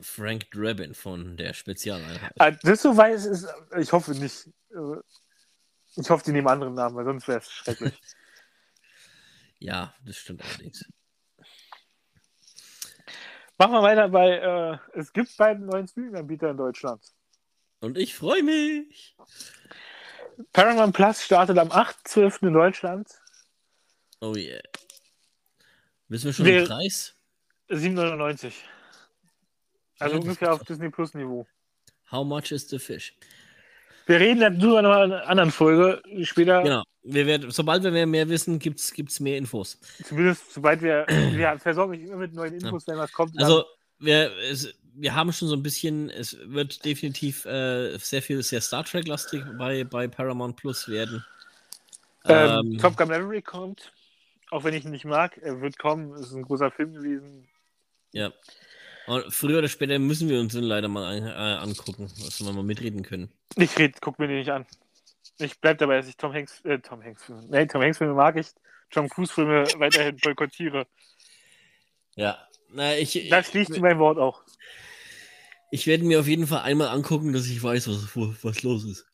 [0.00, 2.32] Frank Drabin von der Spezialeinheit.
[2.38, 4.48] Ah, Das so weiß ist, ich hoffe nicht.
[5.96, 7.94] Ich hoffe, die nehmen anderen Namen, weil sonst wäre es schrecklich.
[9.58, 10.84] Ja, das stimmt allerdings.
[13.58, 17.00] Machen wir weiter bei, äh, es gibt beiden neuen Streaming-Anbieter in Deutschland.
[17.78, 19.14] Und ich freue mich.
[20.52, 22.48] Paramount Plus startet am 8.12.
[22.48, 23.08] in Deutschland.
[24.20, 24.60] Oh yeah.
[26.08, 27.14] Wissen wir schon Wir- den Preis?
[27.68, 28.52] 7,99.
[30.00, 31.46] Also ungefähr auf Disney Plus Niveau.
[32.10, 33.14] How much is the fish?
[34.06, 36.02] Wir reden darüber noch in einer anderen Folge.
[36.24, 36.82] Später, Genau.
[37.04, 39.78] Wir werden, sobald wir mehr, wissen, gibt es mehr Infos.
[40.04, 43.36] zumindest sobald wir, wir versorgen mich immer mit neuen Infos, wenn was kommt.
[43.42, 43.64] Also,
[43.98, 48.60] wir, es, wir haben schon so ein bisschen, es wird definitiv äh, sehr viel, sehr
[48.60, 51.24] Star Trek-lastig bei, bei Paramount Plus werden.
[52.26, 53.92] ähm, Ähm, Top Gun Maverick kommt.
[54.50, 56.12] Auch wenn ich ihn nicht mag, er wird kommen.
[56.14, 57.48] Es ist ein großer Film gewesen.
[58.12, 58.30] Ja.
[59.06, 61.30] Und früher oder später müssen wir uns den leider mal äh,
[61.62, 63.32] angucken, dass wir mal mitreden können.
[63.56, 64.66] Ich red, guck mir den nicht an.
[65.38, 68.14] Ich bleib dabei, dass ich Tom Hanks, äh, Tom Hanks Filme, nee, Tom Hanks Filme
[68.14, 68.48] mag ich,
[68.90, 70.86] Tom Cruise Filme weiterhin boykottiere.
[72.14, 72.46] Ja.
[72.70, 74.42] Na, ich, Da schließt du mein Wort auch.
[75.70, 79.06] ich werde mir auf jeden Fall einmal angucken, dass ich weiß, was, was los ist.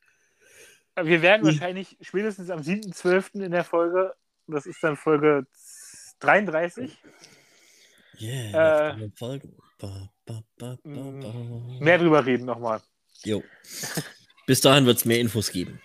[1.00, 3.40] Wir werden Ich- wahrscheinlich spätestens am 7.12.
[3.44, 4.14] in der Folge
[4.48, 5.46] Das ist dann Folge
[6.20, 6.96] 33.
[8.20, 9.56] Yeah, Äh, noch Folgen.
[9.78, 11.78] Ba, ba, ba, mm.
[11.80, 12.80] Mehr drüber reden nochmal.
[13.24, 13.42] Jo.
[14.46, 15.80] Bis dahin wird es mehr Infos geben.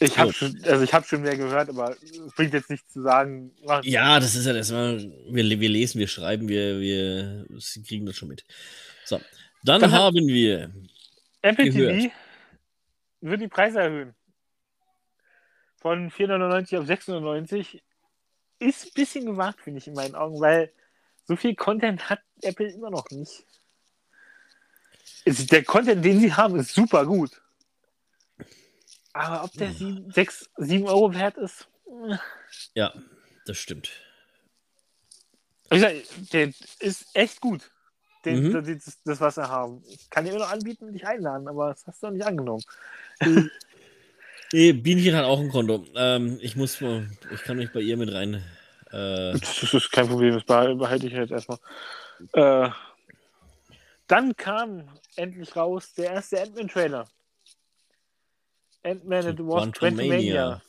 [0.00, 3.02] Ich habe schon, also ich habe schon mehr gehört, aber es bringt jetzt nichts zu
[3.02, 3.52] sagen.
[3.82, 4.70] Ja, das ist ja das.
[4.70, 7.46] Wir, wir lesen, wir schreiben, wir, wir
[7.84, 8.44] kriegen das schon mit.
[9.04, 9.20] So,
[9.64, 10.72] dann, hat- haben wir.
[11.42, 12.00] Apple gehört.
[12.00, 12.14] TV
[13.22, 14.14] wird die Preise erhöhen.
[15.78, 17.82] Von 499 auf 699.
[18.60, 20.72] Ist ein bisschen gewagt, finde ich in meinen Augen, weil
[21.28, 23.44] so viel Content hat Apple immer noch nicht.
[25.26, 27.40] Der Content, den sie haben, ist super gut.
[29.12, 32.16] Aber ob der 7, 6, 7 Euro wert ist, äh,
[32.74, 32.94] Ja,
[33.44, 33.90] das stimmt.
[35.70, 35.92] ich sag,
[36.32, 37.70] der ist echt gut.
[38.24, 38.52] Den, Mhm.
[38.52, 39.82] das, das, was wir haben.
[39.88, 42.24] Ich kann dir immer noch anbieten und dich einladen, aber das hast du noch nicht
[42.26, 42.64] angenommen.
[44.52, 45.84] Nee, Bienchen hat auch ein Konto.
[45.94, 48.42] Ähm, ich muss mal, ich kann mich bei ihr mit rein.
[48.90, 51.58] Äh, Das ist kein Problem, das behal- behalte ich jetzt erstmal.
[52.32, 52.70] Äh,
[54.06, 57.06] dann kam endlich raus der erste Ant-Man-Trailer.
[58.82, 60.62] Ant-Man and the Wasp Quantumania.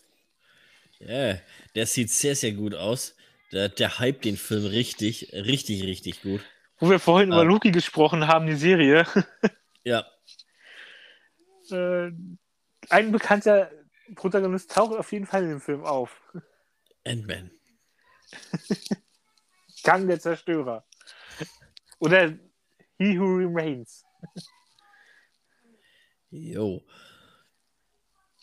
[1.00, 1.36] Ja,
[1.76, 3.16] der sieht sehr, sehr gut aus.
[3.54, 6.42] Der, der hype den Film richtig, richtig, richtig gut.
[6.78, 7.38] Wo wir vorhin Ah.
[7.38, 9.06] über Loki gesprochen haben, die Serie.
[9.86, 10.06] Ja,
[11.72, 12.12] Äh,
[12.90, 13.72] ein bekannter
[14.16, 16.22] Protagonist taucht auf jeden Fall in dem Film auf.
[17.06, 17.50] Ant-Man.
[19.84, 20.86] Gang der Zerstörer.
[22.00, 22.34] Oder
[22.98, 24.04] He Who Remains.
[26.32, 26.84] Jo.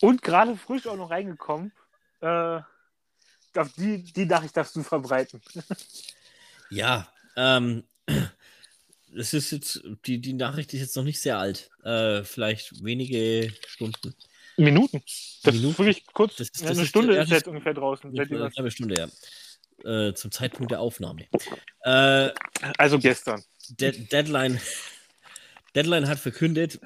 [0.00, 1.72] Und gerade frisch auch noch reingekommen.
[2.20, 2.60] Äh,
[3.78, 5.40] die, die Nachricht darfst du verbreiten.
[6.68, 7.84] Ja, ähm,
[9.16, 11.70] es ist jetzt, die, die Nachricht ist jetzt noch nicht sehr alt.
[11.84, 14.16] Äh, vielleicht wenige Stunden.
[14.56, 15.00] Minuten.
[15.44, 15.70] Das Minuten?
[15.70, 16.34] ist wirklich kurz.
[16.34, 18.10] Das ist- das eine ist- Stunde ist jetzt ungefähr draußen.
[18.18, 19.06] Eine halbe Stunde, ja.
[19.84, 21.26] Äh, zum Zeitpunkt der Aufnahme.
[21.82, 22.30] Äh,
[22.78, 23.42] Also gestern.
[23.68, 24.60] De Deadline,
[25.74, 26.80] Deadline hat verkündet,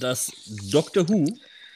[0.00, 0.32] dass
[0.70, 1.24] Doctor Who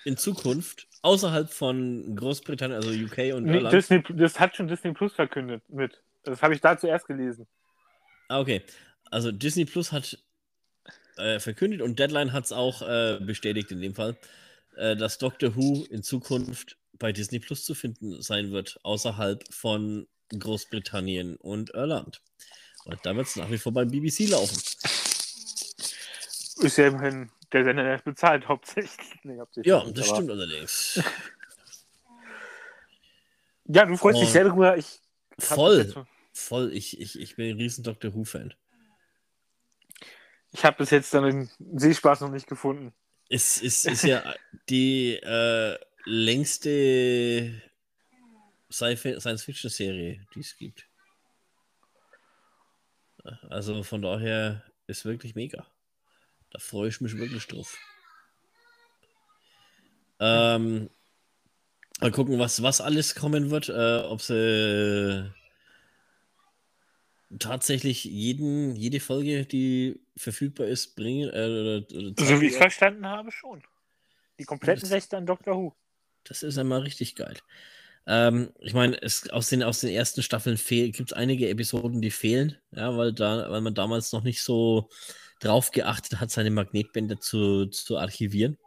[0.04, 3.72] in Zukunft außerhalb von Großbritannien, also UK und Nee, Irland.
[3.74, 6.02] Disney, das hat schon Disney Plus verkündet mit.
[6.24, 7.46] Das habe ich da zuerst gelesen.
[8.28, 8.62] Ah, okay.
[9.10, 10.18] Also Disney Plus hat
[11.16, 14.16] äh, verkündet und Deadline hat es auch äh, bestätigt in dem Fall,
[14.76, 20.06] äh, dass Doctor Who in Zukunft bei Disney Plus zu finden sein wird, außerhalb von
[20.38, 22.22] Großbritannien und Irland.
[22.84, 24.56] Und da wird es nach wie vor beim BBC laufen.
[26.62, 28.94] Ist ja immerhin der Sender, der bezahlt, hauptsächlich.
[29.22, 31.02] Nee, hauptsächlich Ja, das aber- stimmt allerdings.
[33.72, 34.32] Ja, du freust dich Oh.
[34.32, 34.76] sehr darüber.
[34.76, 35.00] Ich
[35.38, 35.94] Voll,
[36.32, 36.72] voll.
[36.74, 38.52] Ich, ich, ich bin ein riesen Doctor Who-Fan.
[40.50, 42.92] Ich habe bis jetzt dann den Sehspaß noch nicht gefunden.
[43.28, 44.34] Es ist, ist ja
[44.68, 47.62] die äh, längste
[48.70, 50.86] Science-Fiction-Serie, die es gibt.
[53.48, 55.66] Also von daher ist wirklich mega.
[56.50, 57.76] Da freue ich mich wirklich drauf.
[60.18, 60.90] Ähm,
[62.00, 63.68] mal gucken, was, was alles kommen wird.
[63.68, 65.32] Äh, ob sie
[67.38, 71.30] tatsächlich jeden, jede Folge, die verfügbar ist, bringen.
[71.30, 73.62] Äh, oder, oder So wie ich es verstanden habe, schon.
[74.38, 75.76] Die kompletten Rechte an Doctor Who.
[76.24, 77.36] Das ist einmal richtig geil.
[78.06, 78.98] Ähm, ich meine,
[79.30, 83.50] aus, den, aus den ersten Staffeln gibt es einige Episoden, die fehlen, ja, weil, da,
[83.50, 84.88] weil man damals noch nicht so
[85.40, 88.58] drauf geachtet hat, seine Magnetbänder zu, zu archivieren.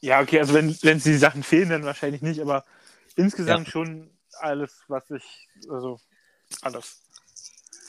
[0.00, 2.64] Ja, okay, also wenn, wenn die Sachen fehlen, dann wahrscheinlich nicht, aber
[3.16, 4.10] insgesamt schon
[4.40, 6.00] alles, was ich, also
[6.62, 7.02] alles.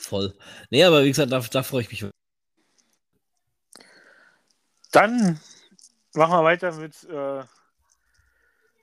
[0.00, 0.34] Voll.
[0.70, 2.10] Nee, aber wie gesagt, da, da freue ich mich.
[4.90, 5.38] Dann
[6.14, 7.44] machen wir weiter mit, äh,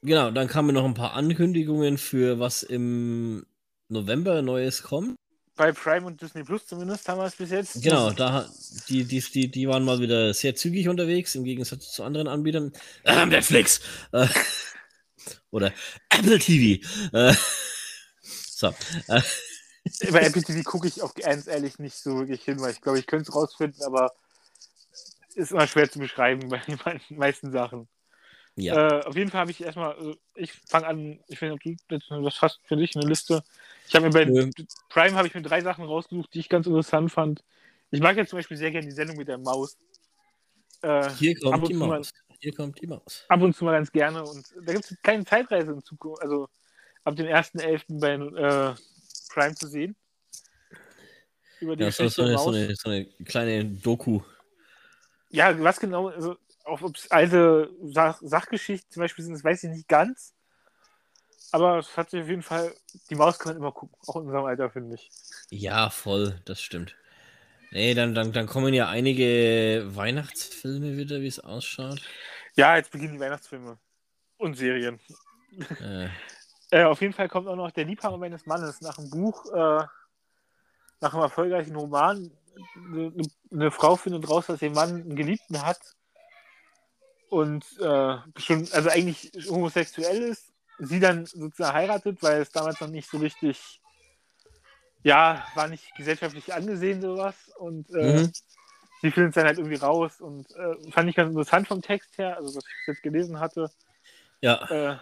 [0.01, 3.45] Genau, dann kamen noch ein paar Ankündigungen für was im
[3.89, 5.15] November Neues kommt.
[5.55, 7.81] bei Prime und Disney Plus zumindest haben wir es bis jetzt.
[7.81, 8.47] Genau, da
[8.89, 12.73] die, die, die, die waren mal wieder sehr zügig unterwegs, im Gegensatz zu anderen Anbietern.
[13.03, 13.81] Äh, Netflix
[14.11, 14.27] äh,
[15.51, 15.73] oder
[16.09, 16.83] Apple TV.
[17.13, 17.33] Äh,
[18.23, 18.67] so.
[19.07, 19.21] Äh,
[20.11, 22.99] Bei Apple TV gucke ich auch ganz ehrlich nicht so wirklich hin, weil ich glaube,
[22.99, 24.13] ich könnte es rausfinden, aber
[25.35, 27.87] ist immer schwer zu beschreiben bei den meisten Sachen.
[28.57, 28.99] Ja.
[28.99, 32.09] Äh, auf jeden Fall habe ich erstmal, also ich fange an, ich ob du jetzt
[32.09, 33.43] was hast für dich, eine Liste.
[33.87, 34.49] Ich habe mir bei Nö.
[34.89, 37.43] Prime habe ich mir drei Sachen rausgesucht, die ich ganz interessant fand.
[37.91, 39.77] Ich mag jetzt zum Beispiel sehr gerne die Sendung mit der Maus.
[40.81, 42.11] Äh, Hier kommt die zu mal- Maus.
[42.39, 43.25] Hier kommt die Maus.
[43.29, 44.23] ab und zu mal ganz gerne.
[44.23, 46.49] Und da gibt es eine kleine Zeitreise in Zukunft, also
[47.03, 47.99] ab dem 1.11.
[47.99, 48.75] bei äh,
[49.33, 49.95] Prime zu sehen.
[51.59, 52.55] Über die Ja, so, Geschichte so, eine, so, Maus.
[52.55, 54.21] eine, so eine kleine Doku.
[55.29, 56.37] Ja, was genau, also
[56.67, 60.33] auch ob es alte Sach Sachgeschichten zum Beispiel sind, das weiß ich nicht ganz.
[61.51, 62.73] Aber es hat sich auf jeden Fall,
[63.09, 65.09] die Maus kann man immer gucken, auch in unserem Alter, finde ich.
[65.49, 66.95] Ja, voll, das stimmt.
[67.71, 72.01] Nee, dann, dann, dann kommen ja einige Weihnachtsfilme wieder, wie es ausschaut.
[72.55, 73.77] Ja, jetzt beginnen die Weihnachtsfilme
[74.37, 74.99] und Serien.
[75.79, 76.09] Äh,
[76.69, 79.85] Äh, auf jeden Fall kommt auch noch Der Liebhaber meines Mannes nach einem Buch, äh,
[80.99, 82.31] nach einem erfolgreichen Roman.
[82.75, 83.13] Eine,
[83.51, 85.96] eine Frau findet raus, dass ihr Mann einen Geliebten hat
[87.29, 90.51] und äh, schon, also eigentlich homosexuell ist.
[90.79, 93.81] Sie dann sozusagen heiratet, weil es damals noch nicht so richtig,
[95.03, 97.35] ja, war nicht gesellschaftlich angesehen, sowas.
[97.57, 98.31] Und äh, Mhm.
[99.01, 102.17] sie findet es dann halt irgendwie raus und äh, fand ich ganz interessant vom Text
[102.17, 103.71] her, also was ich jetzt gelesen hatte.
[104.41, 104.63] ja.
[104.69, 104.97] Äh,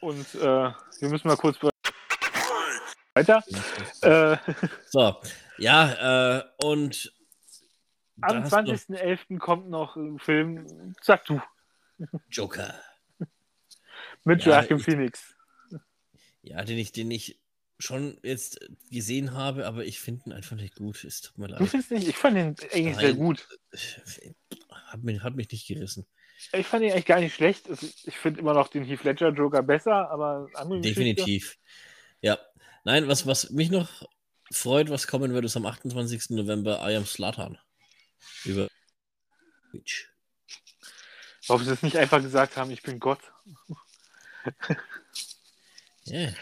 [0.00, 1.58] und äh, wir müssen mal kurz
[3.14, 3.44] weiter.
[4.00, 4.36] Äh,
[4.90, 5.16] So,
[5.58, 7.12] ja, und
[8.20, 9.38] am hast du noch 20.11.
[9.38, 11.40] kommt noch ein Film, sag du,
[12.30, 12.74] Joker.
[14.24, 15.34] mit Ja, Joachim ich- Phoenix.
[16.42, 17.38] Ja, den ich, den ich
[17.78, 18.58] schon jetzt
[18.90, 21.04] gesehen habe, aber ich finde ihn einfach nicht gut.
[21.04, 21.68] Es tut mir Du leid.
[21.68, 22.08] findest nicht?
[22.08, 23.16] Ich fand den eigentlich sehr Nein.
[23.16, 23.48] gut.
[24.86, 26.06] Hat mich, hat mich nicht gerissen.
[26.52, 27.68] Ich fand ihn eigentlich gar nicht schlecht.
[28.04, 31.00] Ich finde immer noch den Heath Ledger Joker besser, aber andere Geschichte.
[31.04, 31.58] Definitiv.
[32.20, 32.38] Ja.
[32.84, 33.88] Nein, was, was mich noch
[34.52, 36.30] freut, was kommen wird, ist am 28.
[36.30, 37.58] November I Am Slatan.
[38.44, 38.68] Über
[39.70, 40.08] Twitch.
[41.46, 43.20] Warum sie das nicht einfach gesagt haben, ich bin Gott.
[46.06, 46.32] Yeah.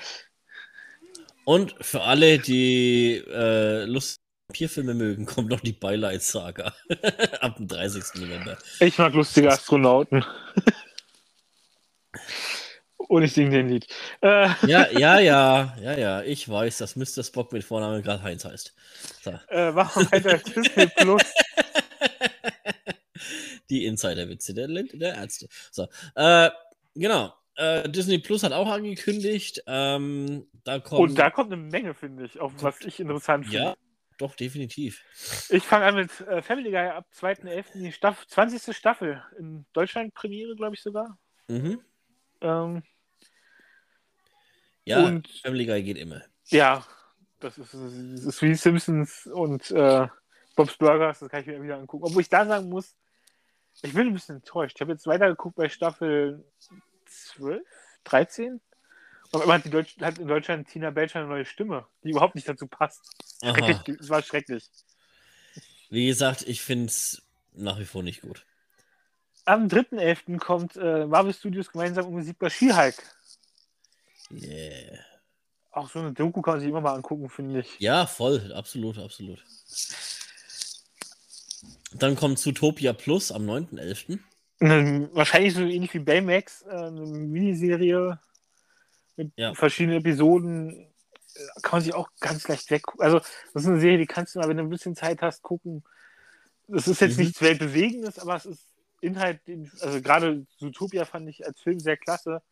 [1.44, 4.20] Und für alle, die äh, Lust
[4.50, 6.74] Vampirfilme mögen, kommt noch die Beileidssaga
[7.40, 8.20] ab dem 30.
[8.20, 8.58] November.
[8.80, 10.24] Ich mag lustige Astronauten.
[12.96, 13.86] Und ich singe den Lied.
[14.20, 17.22] Äh, Ja, ja, ja, ja, ja, ich weiß, dass Mr.
[17.22, 18.74] Spock mit Vornamen gerade Heinz heißt.
[19.22, 19.38] So.
[19.48, 21.22] äh, machen wir weiter Disney Plus.
[23.70, 25.48] Die Insider-Witze der, der Ärzte.
[25.70, 26.50] So, äh,
[26.94, 27.32] genau.
[27.56, 31.00] Äh, Disney Plus hat auch angekündigt, ähm, da kommt.
[31.00, 33.58] Und da kommt eine Menge, finde ich, auf was ich interessant finde.
[33.58, 33.76] ja,
[34.18, 35.02] doch, definitiv.
[35.50, 37.64] Ich fange an mit äh, Family Guy ab 2.11.
[37.74, 38.74] die Staff 20.
[38.76, 39.22] Staffel.
[39.38, 41.18] In Deutschland Premiere, glaube ich sogar.
[41.48, 41.80] Mhm.
[42.40, 42.82] Ähm,
[44.84, 46.22] Ja, Und- Family Guy geht immer.
[46.46, 46.84] ja,
[47.40, 47.82] das ist, das
[48.24, 50.06] ist wie Simpsons und äh,
[50.56, 52.04] Bob's Burgers, das kann ich mir wieder angucken.
[52.04, 52.94] Obwohl ich da sagen muss,
[53.82, 54.76] ich bin ein bisschen enttäuscht.
[54.76, 56.44] Ich habe jetzt weitergeguckt bei Staffel
[57.06, 57.62] 12,
[58.04, 58.60] 13.
[59.32, 62.34] Und immer hat, die Deutsch, hat in Deutschland Tina Belcher eine neue Stimme, die überhaupt
[62.34, 63.00] nicht dazu passt.
[63.40, 63.46] Es
[64.08, 64.68] war schrecklich.
[65.88, 68.44] Wie gesagt, ich finde es nach wie vor nicht gut.
[69.44, 70.38] Am 3.11.
[70.38, 72.94] kommt äh, Marvel Studios gemeinsam unbesiegbar She-Hulk.
[74.30, 74.98] Yeah.
[75.72, 77.78] Auch so eine Doku kann man sich immer mal angucken, finde ich.
[77.78, 79.44] Ja, voll, absolut, absolut.
[81.92, 84.18] Dann kommt Zootopia Plus am 9.11.
[84.60, 88.20] Ähm, wahrscheinlich so ähnlich wie Baymax, äh, eine Miniserie
[89.16, 89.54] mit Ja.
[89.54, 90.70] verschiedenen Episoden.
[91.34, 93.02] äh, Kann man sich auch ganz leicht weggucken.
[93.02, 93.18] Also,
[93.54, 95.82] das ist eine Serie, die kannst du mal, wenn du ein bisschen Zeit hast, gucken.
[96.68, 97.24] Das ist jetzt Mhm.
[97.24, 98.66] nichts Weltbewegendes, aber es ist
[99.00, 99.40] Inhalt,
[99.80, 102.42] also gerade Zootopia fand ich als Film sehr klasse.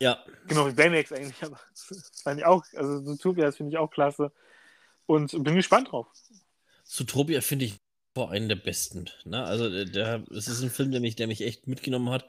[0.00, 3.78] Ja, Genau wie Baymax eigentlich, aber das fand ich auch, also Zootopia, das finde ich
[3.78, 4.32] auch klasse.
[5.06, 6.08] Und bin gespannt drauf.
[6.84, 7.76] Zootopia finde ich
[8.16, 9.10] vor einen der besten.
[9.26, 9.44] Ne?
[9.44, 12.24] Also, der- der, es ist ein Film, der mich, der mich echt mitgenommen hat,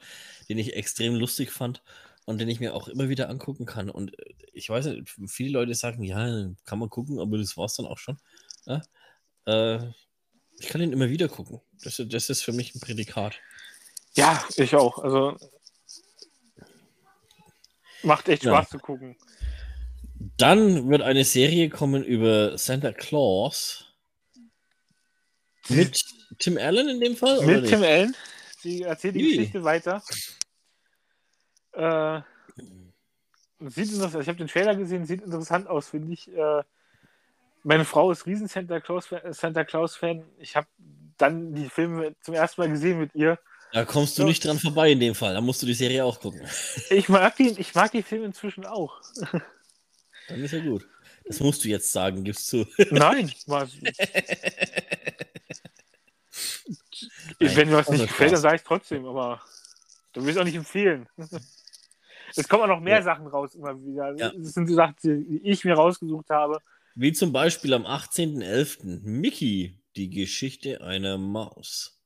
[0.50, 1.82] den ich extrem lustig fand
[2.26, 3.88] und den ich mir auch immer wieder angucken kann.
[3.88, 7.64] Und äh, ich weiß nicht, viele Leute sagen, ja, kann man gucken, aber das war
[7.64, 8.18] es dann auch schon.
[8.66, 8.82] Ja?
[9.46, 9.78] Äh,
[10.58, 11.62] ich kann ihn immer wieder gucken.
[11.82, 13.36] Das, das ist für mich ein Prädikat.
[14.14, 14.98] Ja, ich auch.
[14.98, 15.38] Also
[18.02, 18.52] macht echt Ja.
[18.56, 19.16] Spaß zu gucken.
[20.36, 23.86] Dann wird eine Serie kommen über Santa Claus
[25.68, 26.04] mit
[26.38, 27.44] Tim Allen in dem Fall?
[27.44, 27.68] Mit?
[27.68, 28.14] Tim Allen.
[28.60, 29.28] Sie erzählt die Ui.
[29.36, 30.02] Geschichte weiter.
[31.72, 32.20] Äh,
[33.60, 36.28] sieht interessant, ich habe den Trailer gesehen, sieht interessant aus, finde ich.
[36.28, 36.62] Äh,
[37.62, 40.24] meine Frau ist riesen Santa Claus, Santa Claus Fan.
[40.38, 40.66] Ich habe
[41.18, 43.38] dann die Filme zum ersten Mal gesehen mit ihr.
[43.72, 44.28] Da kommst du Ja.
[44.28, 45.34] nicht dran vorbei in dem Fall.
[45.34, 46.40] Da musst du die Serie auch gucken.
[46.90, 49.00] Ich mag die, ich mag die Filme inzwischen auch.
[50.28, 50.88] Dann ist ja gut.
[51.26, 52.66] Das musst du jetzt sagen, gibst zu.
[52.90, 53.92] Nein, was, Nein,
[57.38, 58.42] wenn mir was also nicht gefällt, Spaß.
[58.42, 59.40] dann sage ich trotzdem, aber
[60.12, 61.08] du willst auch nicht empfehlen.
[62.36, 63.02] Es kommen auch noch mehr Ja.
[63.02, 64.14] Sachen raus immer wieder.
[64.16, 64.30] Ja.
[64.36, 66.58] Das sind so Sachen, die ich mir rausgesucht habe.
[66.94, 69.00] Wie zum Beispiel am 18.11.
[69.02, 71.98] Mickey, die Geschichte einer Maus.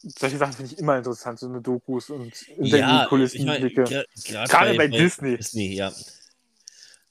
[0.00, 3.44] Solche Sachen finde ich immer interessant, so eine Dokus und Ja, ich Kulissen.
[3.44, 5.36] meine, gra- Gerade bei Disney.
[5.36, 5.92] Disney, ja.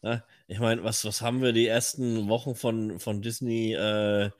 [0.01, 4.31] ja ich meine, was, was haben wir die ersten Wochen von, von Disney, äh,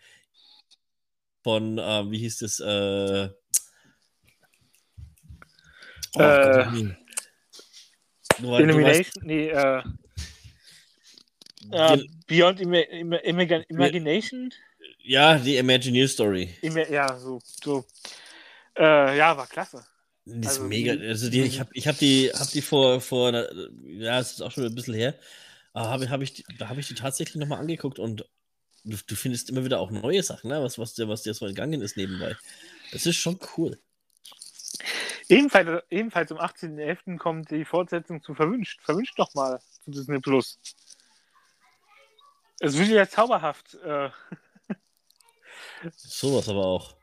[1.48, 3.30] von, äh, wie hieß das, äh,
[6.16, 6.64] oh, Äh,
[8.60, 9.82] Illumination, nee, äh,
[11.72, 14.54] äh, die, Beyond Ima Ima Imag Imagination?
[15.00, 16.54] ja, die Imagineer Story.
[16.62, 17.86] Ima ja, so, so.
[18.78, 19.86] Äh, ja, war klasse.
[20.26, 20.92] Die ist Also, mega.
[20.92, 23.48] Also die, ich habe ich hab die, hab die vor, vor, einer-
[23.86, 25.16] ja, es ist auch schon ein bisschen her.
[25.72, 28.26] Aber hab, hab ich, da habe ich die tatsächlich nochmal angeguckt und
[28.88, 30.62] du, du findest immer wieder auch neue Sachen, ne?
[30.64, 32.36] was, was, dir, was dir so entgangen ist nebenbei.
[32.92, 33.78] Das ist schon cool.
[35.30, 37.18] Ebenfalls, ebenfalls am 18.11.
[37.18, 38.82] kommt die Fortsetzung zu Verwünscht.
[38.82, 40.58] Verwünscht doch mal zu Disney Plus.
[42.60, 43.76] Es wird ja zauberhaft.
[43.76, 44.10] Äh,
[45.92, 46.96] Sowas aber auch.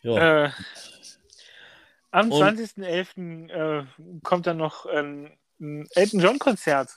[0.00, 0.50] Ja, äh,
[2.10, 3.50] am Und- 20.11.
[3.50, 3.86] Äh,
[4.22, 6.90] kommt dann noch ein, ein Elton John Konzert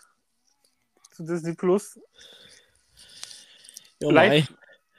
[1.11, 1.99] zu Disney Plus.
[4.01, 4.39] mei.
[4.39, 4.53] Live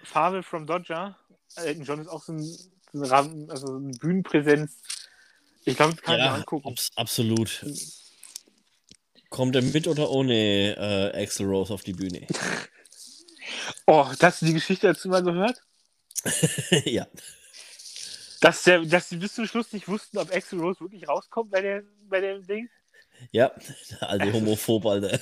[0.05, 1.17] Fabel from Dodger.
[1.57, 4.77] Elton John ist auch so ein, so ein, Rahmen, also eine Bühnenpräsenz.
[5.65, 6.69] Ich glaube, das kann ja sich angucken.
[6.69, 7.65] abs absolut.
[9.31, 10.77] Kommt er mit oder ohne
[11.15, 12.27] äh, Axel Rose auf die Bühne?
[13.87, 15.61] Oh, hast du die Geschichte dazu mal gehört?
[16.85, 17.07] ja.
[18.41, 21.61] Dass, der, dass sie bis zum Schluss nicht wussten, ob Axel Rose wirklich rauskommt bei,
[21.61, 22.71] der, bei dem Ding.
[23.31, 23.53] Ja,
[23.91, 25.21] der alte Homophob, Alter.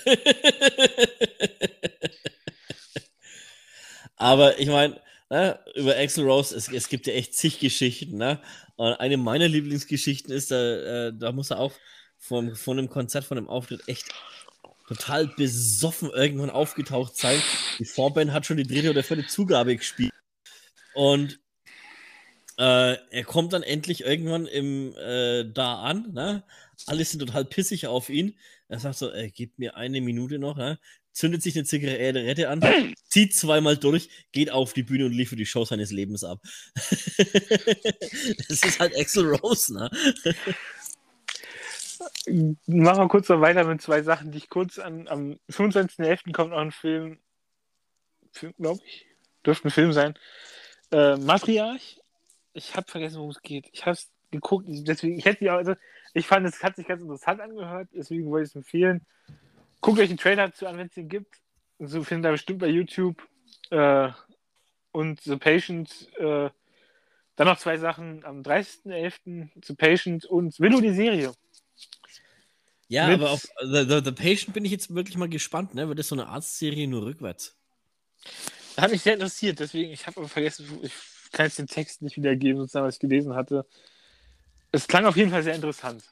[4.17, 8.19] Aber ich meine, ne, über Axel Rose, es, es gibt ja echt zig Geschichten.
[8.19, 8.41] Ne?
[8.77, 11.73] Und eine meiner Lieblingsgeschichten ist, da, äh, da muss er auch
[12.19, 14.07] von, von einem Konzert, von einem Auftritt echt
[14.89, 17.41] total besoffen irgendwann aufgetaucht sein.
[17.79, 20.13] Die Vorband hat schon die dritte oder vierte Zugabe gespielt.
[20.95, 21.39] Und
[22.59, 26.13] äh, er kommt dann endlich irgendwann im, äh, da an.
[26.13, 26.43] Ne?
[26.87, 28.37] Alle sind total pissig auf ihn.
[28.69, 30.57] Er sagt so, äh, gib mir eine Minute noch.
[30.57, 30.79] Ne?
[31.13, 32.61] Zündet sich eine Zigarette an,
[33.09, 36.39] zieht zweimal durch, geht auf die Bühne und liefert die Show seines Lebens ab.
[36.75, 39.91] das ist halt Axel Rose, ne?
[42.67, 45.09] Machen wir kurz noch weiter mit zwei Sachen, die ich kurz an.
[45.09, 46.33] Am 25.11.
[46.33, 47.19] kommt noch ein Film.
[48.33, 49.07] Film, glaube ich.
[49.45, 50.15] Dürfte ein Film sein.
[50.93, 52.01] Äh, Matriarch.
[52.53, 53.69] Ich habe vergessen, worum es geht.
[53.73, 54.67] Ich habe es geguckt.
[54.69, 55.75] Deswegen, ich hätte ja, also,
[56.13, 57.89] ich fand, es hat sich ganz interessant angehört.
[57.95, 59.07] Deswegen wollte ich es empfehlen.
[59.81, 61.37] Guckt euch den Trailer dazu an, wenn es den gibt.
[61.79, 63.27] So findet ihr bestimmt bei YouTube.
[63.71, 64.11] Äh,
[64.93, 66.09] und The Patient.
[66.19, 66.51] Äh,
[67.37, 68.25] dann noch zwei Sachen.
[68.25, 69.49] Am 30.11.
[69.65, 71.33] The Patient und Willow die Serie.
[72.89, 75.89] Ja, Mit- aber auf The, The, The Patient bin ich jetzt wirklich mal gespannt, ne?
[75.89, 77.57] Wird das so eine Arztserie nur rückwärts?
[78.77, 80.93] Hat mich sehr interessiert, deswegen, ich habe aber vergessen, ich
[81.33, 83.67] kann jetzt den Text nicht wiedergeben, sozusagen, was ich gelesen hatte.
[84.73, 86.05] Es klang auf jeden Fall sehr interessant.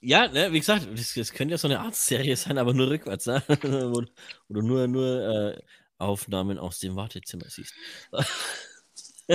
[0.00, 3.26] Ja, ne, wie gesagt, das, das könnte ja so eine Arztserie sein, aber nur rückwärts,
[3.26, 3.42] ne?
[3.48, 4.02] wo,
[4.48, 5.62] wo du nur, nur äh,
[5.98, 7.74] Aufnahmen aus dem Wartezimmer siehst.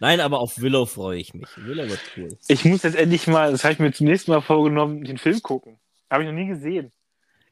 [0.00, 1.48] Nein, aber auf Willow freue ich mich.
[1.56, 2.38] Willow wird cool.
[2.48, 5.42] Ich muss jetzt endlich mal, das habe ich mir zum nächsten Mal vorgenommen, den Film
[5.42, 5.78] gucken.
[6.10, 6.90] Habe ich noch nie gesehen.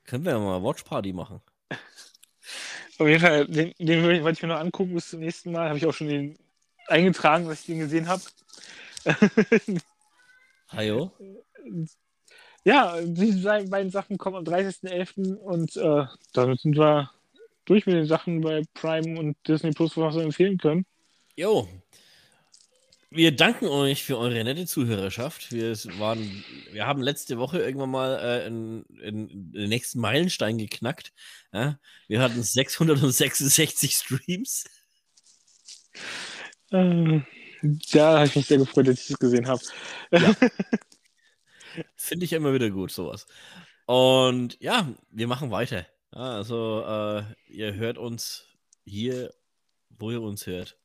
[0.04, 1.42] Können wir ja mal Watch Party machen.
[2.98, 5.68] Auf jeden Fall, den, den wollte ich mir noch angucken bis zum nächsten Mal.
[5.68, 6.38] Habe ich auch schon den
[6.90, 8.22] eingetragen, dass ich den gesehen habe.
[10.72, 11.12] Hajo?
[12.64, 15.34] ja, diese beiden Sachen kommen am 30.11.
[15.36, 17.10] und äh, damit sind wir
[17.64, 20.84] durch mit den Sachen bei Prime und Disney Plus, was wir empfehlen können.
[21.36, 21.68] Jo.
[23.12, 25.50] Wir danken euch für eure nette Zuhörerschaft.
[25.50, 31.12] Wir, waren, wir haben letzte Woche irgendwann mal äh, in, in, den nächsten Meilenstein geknackt.
[31.52, 31.80] Ja?
[32.06, 34.64] Wir hatten 666 Streams.
[36.72, 37.20] Äh,
[37.62, 39.60] ja, habe ich mich sehr gefreut, dass ich das gesehen habe.
[41.96, 43.26] Finde ich immer wieder gut, sowas.
[43.86, 45.86] Und ja, wir machen weiter.
[46.12, 48.46] Ja, also, äh, ihr hört uns
[48.84, 49.32] hier,
[49.90, 50.76] wo ihr uns hört.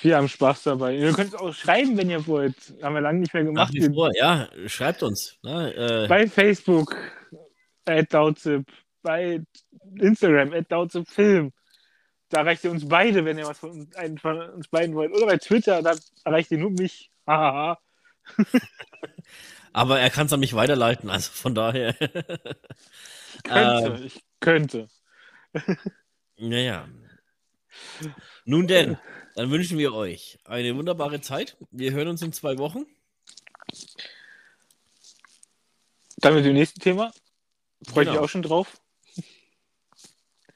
[0.00, 0.96] Wir haben Spaß dabei.
[0.96, 2.56] Ihr könnt es auch schreiben, wenn ihr wollt.
[2.82, 3.74] Haben wir lange nicht mehr Nach gemacht.
[3.74, 5.38] wie vor, ja, schreibt uns.
[5.42, 5.74] Ne?
[5.74, 6.96] Äh, Bei Facebook,
[7.84, 8.64] at Dautzip,
[9.02, 9.42] bei
[9.96, 11.52] Instagram, at Dautzip Film.
[12.32, 15.12] Da erreicht ihr uns beide, wenn ihr was von uns, einen von uns beiden wollt.
[15.12, 17.10] Oder bei Twitter, da erreicht ihr nur mich.
[17.26, 17.78] Hahaha.
[19.74, 21.92] aber er kann es an mich weiterleiten, also von daher.
[23.44, 24.88] könnte, ich könnte.
[26.38, 26.88] Naja.
[28.46, 28.96] Nun denn,
[29.36, 31.58] dann wünschen wir euch eine wunderbare Zeit.
[31.70, 32.86] Wir hören uns in zwei Wochen.
[36.16, 37.12] Dann mit dem nächsten Thema.
[37.86, 38.24] Freue ich mich Genau.
[38.24, 38.80] auch schon drauf.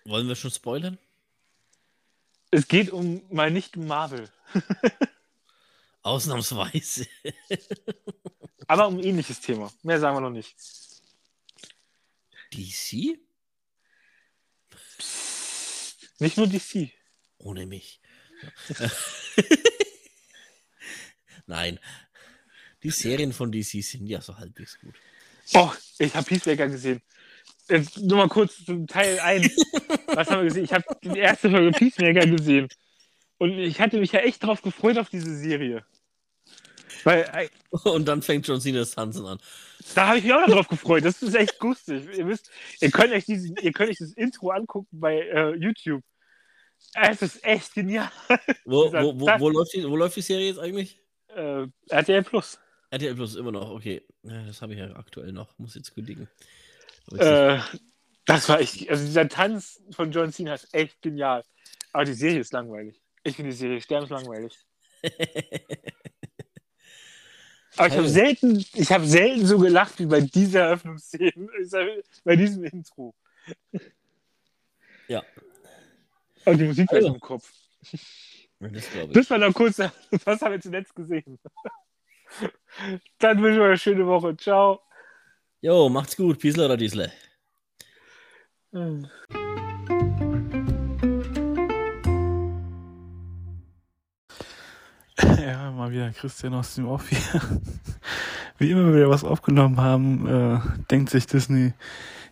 [0.07, 0.99] Wollen wir schon spoilern?
[2.51, 4.31] Es geht um mal nicht um Marvel,
[6.03, 7.07] Ausnahmsweise.
[8.69, 9.73] aber um ein ähnliches Thema.
[9.83, 10.55] Mehr sagen wir noch nicht.
[12.53, 13.19] DC?
[16.19, 16.91] Nicht nur DC.
[17.39, 18.01] Ohne mich.
[21.47, 21.79] Nein.
[22.83, 24.95] Die Serien von DC sind ja so halbwegs gut.
[25.55, 27.03] Oh, ich habe Peacemaker gesehen.
[27.69, 29.57] Jetzt nur mal kurz zum Teil 1.
[30.07, 30.64] Was haben wir gesehen?
[30.64, 32.69] Ich habe die erste Folge Peacemaker gesehen.
[33.39, 35.85] Und ich hatte mich ja echt drauf gefreut auf diese Serie.
[37.05, 39.39] Weil äh, Und dann fängt John Cena Hansen an.
[39.95, 41.05] da habe ich mich auch noch drauf gefreut.
[41.05, 42.05] Das ist echt lustig.
[42.17, 42.51] Ihr wisst,
[42.81, 46.03] ihr könnt euch, diese, ihr könnt euch das Intro angucken bei äh, YouTube.
[46.95, 48.11] Es ist echt genial.
[48.64, 51.01] Wo, wo, wo, wo, läuft die, wo läuft die Serie jetzt eigentlich?
[51.29, 52.59] Äh, RTL Plus.
[52.91, 54.03] RTL Plus immer noch, okay.
[54.23, 56.29] Das habe ich ja aktuell noch, muss jetzt kündigen.
[57.13, 57.59] Äh,
[58.25, 61.45] das war echt, also dieser Tanz von John Cena ist echt genial.
[61.93, 63.01] Aber die Serie ist langweilig.
[63.23, 64.59] Ich finde die Serie sterbenslangweilig.
[67.77, 72.37] Aber ich habe selten, ich habe selten so gelacht wie bei dieser Eröffnungsszene, Ich bei
[72.37, 73.15] diesem Intro.
[75.09, 75.23] Ja.
[76.47, 77.15] Und die Musik war Also.
[77.15, 77.53] im Kopf.
[78.61, 79.13] das ich.
[79.13, 79.79] Das war noch kurz,
[80.25, 81.39] was haben wir zuletzt gesehen?
[83.19, 84.37] Dann wünschen wir eine schöne Woche.
[84.37, 84.81] Ciao.
[85.63, 86.39] Jo, macht's gut.
[86.39, 87.11] Piesler oder Diesle?
[95.39, 97.41] Ja, mal wieder Christian aus dem Off hier.
[98.59, 101.73] Wie immer wieder was aufgenommen haben, äh, denkt sich Disney,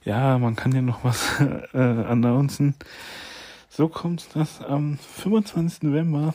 [0.05, 1.41] ja, man kann ja noch was
[1.73, 2.75] äh, announcen.
[3.71, 5.83] So kommt dass am 25.
[5.83, 6.35] November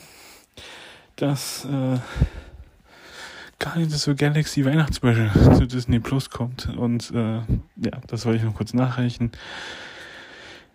[1.16, 1.98] das äh,
[3.60, 6.68] Guardians of the Galaxy Weihnachtsspecial zu Disney Plus kommt.
[6.76, 9.30] Und äh, ja, das wollte ich noch kurz nachreichen.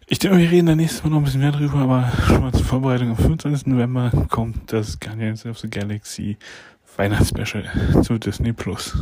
[0.07, 2.53] Ich denke, wir reden da nächstes Mal noch ein bisschen mehr drüber, aber schon mal
[2.53, 3.09] zur Vorbereitung.
[3.09, 3.65] Am 25.
[3.65, 6.37] November kommt das Guardians of the Galaxy
[6.95, 7.65] Weihnachtsspecial
[8.03, 8.95] zu Disney Plus.